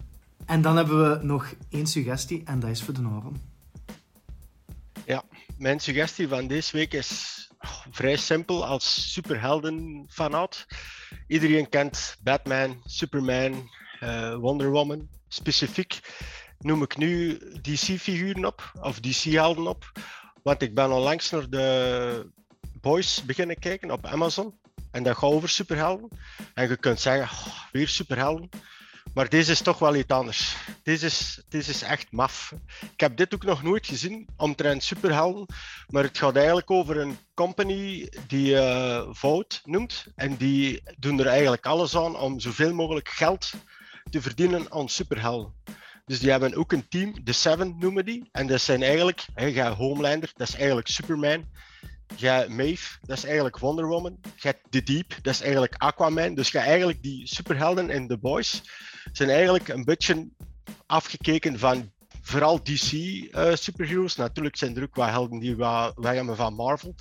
[0.45, 3.55] En dan hebben we nog één suggestie, en dat is voor de Noren.
[5.59, 7.49] Mijn suggestie van deze week is
[7.91, 10.67] vrij simpel als superhelden-fanaat.
[11.27, 13.71] Iedereen kent Batman, Superman,
[14.01, 15.09] eh, Wonder Woman.
[15.29, 16.01] Specifiek
[16.59, 19.93] noem ik nu DC-figuren op, of DC-helden op.
[20.43, 22.31] Want ik ben onlangs naar de
[22.81, 24.59] Boys beginnen kijken op Amazon.
[24.91, 26.09] En dat gaat over superhelden.
[26.55, 28.49] En je kunt zeggen, oh, weer superhelden.
[29.15, 30.57] Maar deze is toch wel iets anders.
[30.83, 32.53] Deze is, deze is echt maf.
[32.93, 35.47] Ik heb dit ook nog nooit gezien, omtrent superhelden.
[35.89, 40.07] Maar het gaat eigenlijk over een company die eh Vout noemt.
[40.15, 43.53] En die doen er eigenlijk alles aan om zoveel mogelijk geld
[44.11, 45.55] te verdienen aan superhelden.
[46.05, 48.29] Dus die hebben ook een team, de Seven noemen die.
[48.33, 51.49] En dat zijn eigenlijk, hebt Homelander, dat is eigenlijk Superman.
[52.17, 54.21] Hebt Maeve, dat is eigenlijk Wonder Woman.
[54.37, 56.35] Hebt The Deep, dat is eigenlijk Aquaman.
[56.35, 58.63] Dus hebt eigenlijk die superhelden in The Boys
[59.13, 60.29] zijn eigenlijk een beetje
[60.87, 61.93] afgekeken van
[62.23, 64.17] vooral DC eh superheroes.
[64.17, 66.95] Natuurlijk zijn er ook wat helden die wij hebben van Marvel.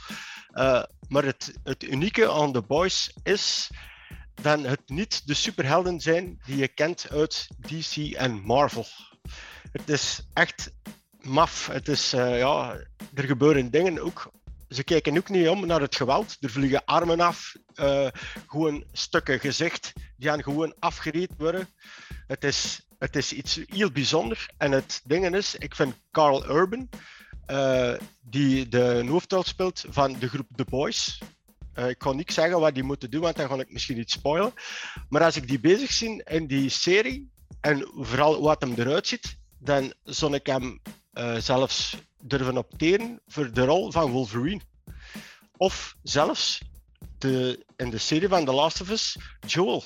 [0.52, 3.70] Eh, maar het, het unieke aan The Boys is
[4.42, 8.86] dat het niet de superhelden zijn die je kent uit DC en Marvel.
[9.72, 10.72] Het is echt
[11.22, 11.68] maf.
[11.68, 12.78] Het is, eh, ja,
[13.14, 14.32] er gebeuren dingen ook.
[14.70, 16.38] Ze kijken ook niet om naar het geweld.
[16.40, 18.08] Er vliegen armen af, eh,
[18.48, 21.68] gewoon stukken gezicht die gaan gewoon afgereed worden.
[22.28, 24.50] Het is, het is iets heel bijzonder.
[24.58, 26.90] En het ding is, ik vind Carl Urban,
[27.46, 31.20] eh, die de hoofdrol speelt van de groep The Boys.
[31.76, 34.14] Eh, ik kan niet zeggen wat die moeten doen, want dan ga ik misschien iets
[34.14, 34.54] spoilen.
[35.10, 37.30] Maar als ik die bezig zie in die serie,
[37.62, 40.82] en vooral wat hem eruit ziet, dan zou ik hem
[41.14, 44.62] eh, zelfs durven opteren voor de rol van Wolverine.
[45.58, 46.62] Of zelfs
[47.18, 49.18] de, in de serie van The Last of Us,
[49.48, 49.84] Joel.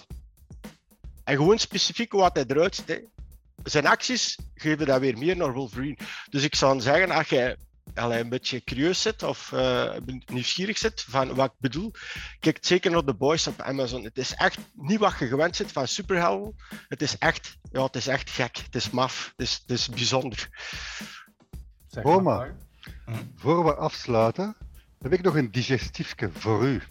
[1.24, 3.02] En gewoon specifiek wat hij eruit ziet.
[3.64, 5.98] Zijn acties geven dat weer meer naar Wolverine.
[6.30, 7.58] Dus ik zou zeggen, als jij
[7.94, 9.94] allee, een beetje curieus zit of eh,
[10.26, 11.92] nieuwsgierig zit van wat ik bedoel,
[12.40, 14.04] kijk zeker naar The Boys op Amazon.
[14.04, 16.56] Het is echt niet wat je gewend zit van superhelden.
[16.88, 18.58] Het is echt, ja, het is echt gek.
[18.58, 19.34] Het is maf.
[19.38, 20.50] Het is, het is bijzonder.
[21.88, 22.36] Zeg Roma.
[22.36, 22.56] maar.
[23.36, 24.56] Voor we afsluiten,
[25.00, 26.82] heb ik nog een digestiefje voor u.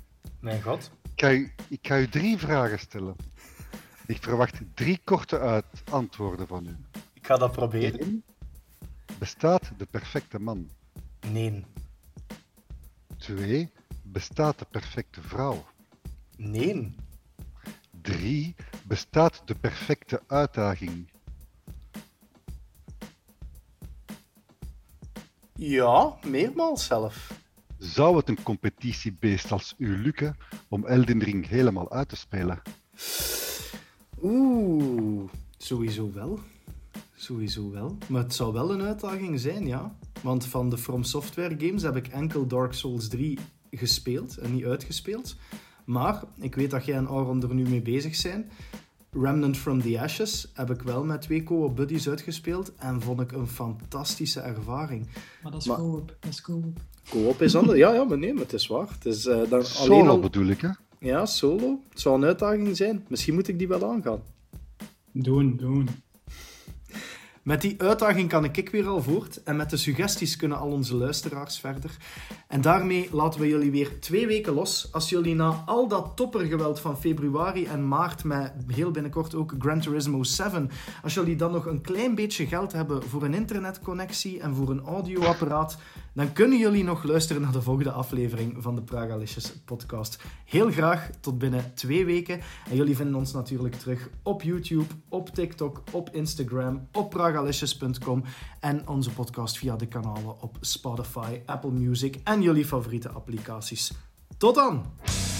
[0.40, 0.90] Mijn god.
[1.14, 3.16] Ik ga u, ik ga u drie vragen stellen.
[4.06, 6.76] Ik verwacht drie korte uit antwoorden van u.
[7.12, 8.24] Ik ga dat proberen.
[9.18, 10.70] Bestaat de perfecte man?
[11.32, 11.64] Nee.
[13.16, 13.70] Twee,
[14.02, 15.66] Bestaat de perfecte vrouw?
[16.36, 16.94] Nee.
[18.02, 18.54] Drie,
[18.86, 21.10] Bestaat de perfecte uitdaging?
[25.54, 27.40] Ja, meermaals zelf.
[27.78, 30.36] Zou het een competitiebeest als u lukken
[30.68, 32.62] om Elden Ring helemaal uit te spelen?
[34.22, 36.38] Oeh, sowieso wel.
[37.14, 37.96] Sowieso wel.
[38.06, 39.96] Maar het zou wel een uitdaging zijn, ja.
[40.22, 43.38] Want van de From Software games heb ik enkel Dark Souls 3
[43.70, 45.36] gespeeld en niet uitgespeeld.
[45.84, 48.50] Maar ik weet dat jij en Aaron er nu mee bezig zijn.
[49.10, 53.32] Remnant from the Ashes heb ik wel met twee co-op buddies uitgespeeld en vond ik
[53.32, 55.06] een fantastische ervaring.
[55.42, 56.16] Maar dat is Maar- co-op.
[56.20, 56.78] Dat is co-op.
[57.08, 57.78] Co-op is anders.
[57.78, 58.88] Ja, ja, maar nee, maar het is waar.
[58.90, 60.20] Het is, eh, dan alleen Solo al...
[60.20, 60.68] bedoel ik, hè?
[61.00, 61.80] Ja, solo.
[61.88, 63.04] Het zou een uitdaging zijn.
[63.08, 64.20] Misschien moet ik die wel aangaan.
[65.12, 65.88] Doen, doen.
[67.48, 70.96] Met die uitdaging kan ik weer al voort en met de suggesties kunnen al onze
[70.96, 71.96] luisteraars verder.
[72.48, 74.88] En daarmee laten we jullie weer twee weken los.
[74.92, 79.80] Als jullie na al dat toppergeweld van februari en maart met heel binnenkort ook Gran
[79.80, 80.70] Turismo 7,
[81.02, 84.84] als jullie dan nog een klein beetje geld hebben voor een internetconnectie en voor een
[84.84, 85.78] audioapparaat,
[86.18, 90.22] dan kunnen jullie nog luisteren naar de volgende aflevering van de Pragalicious podcast.
[90.44, 92.40] Heel graag tot binnen twee weken.
[92.70, 98.24] En jullie vinden ons natuurlijk terug op YouTube, op TikTok, op Instagram, op pragalicious.com
[98.60, 103.92] en onze podcast via de kanalen op Spotify, Apple Music en jullie favoriete applicaties.
[104.36, 105.37] Tot dan!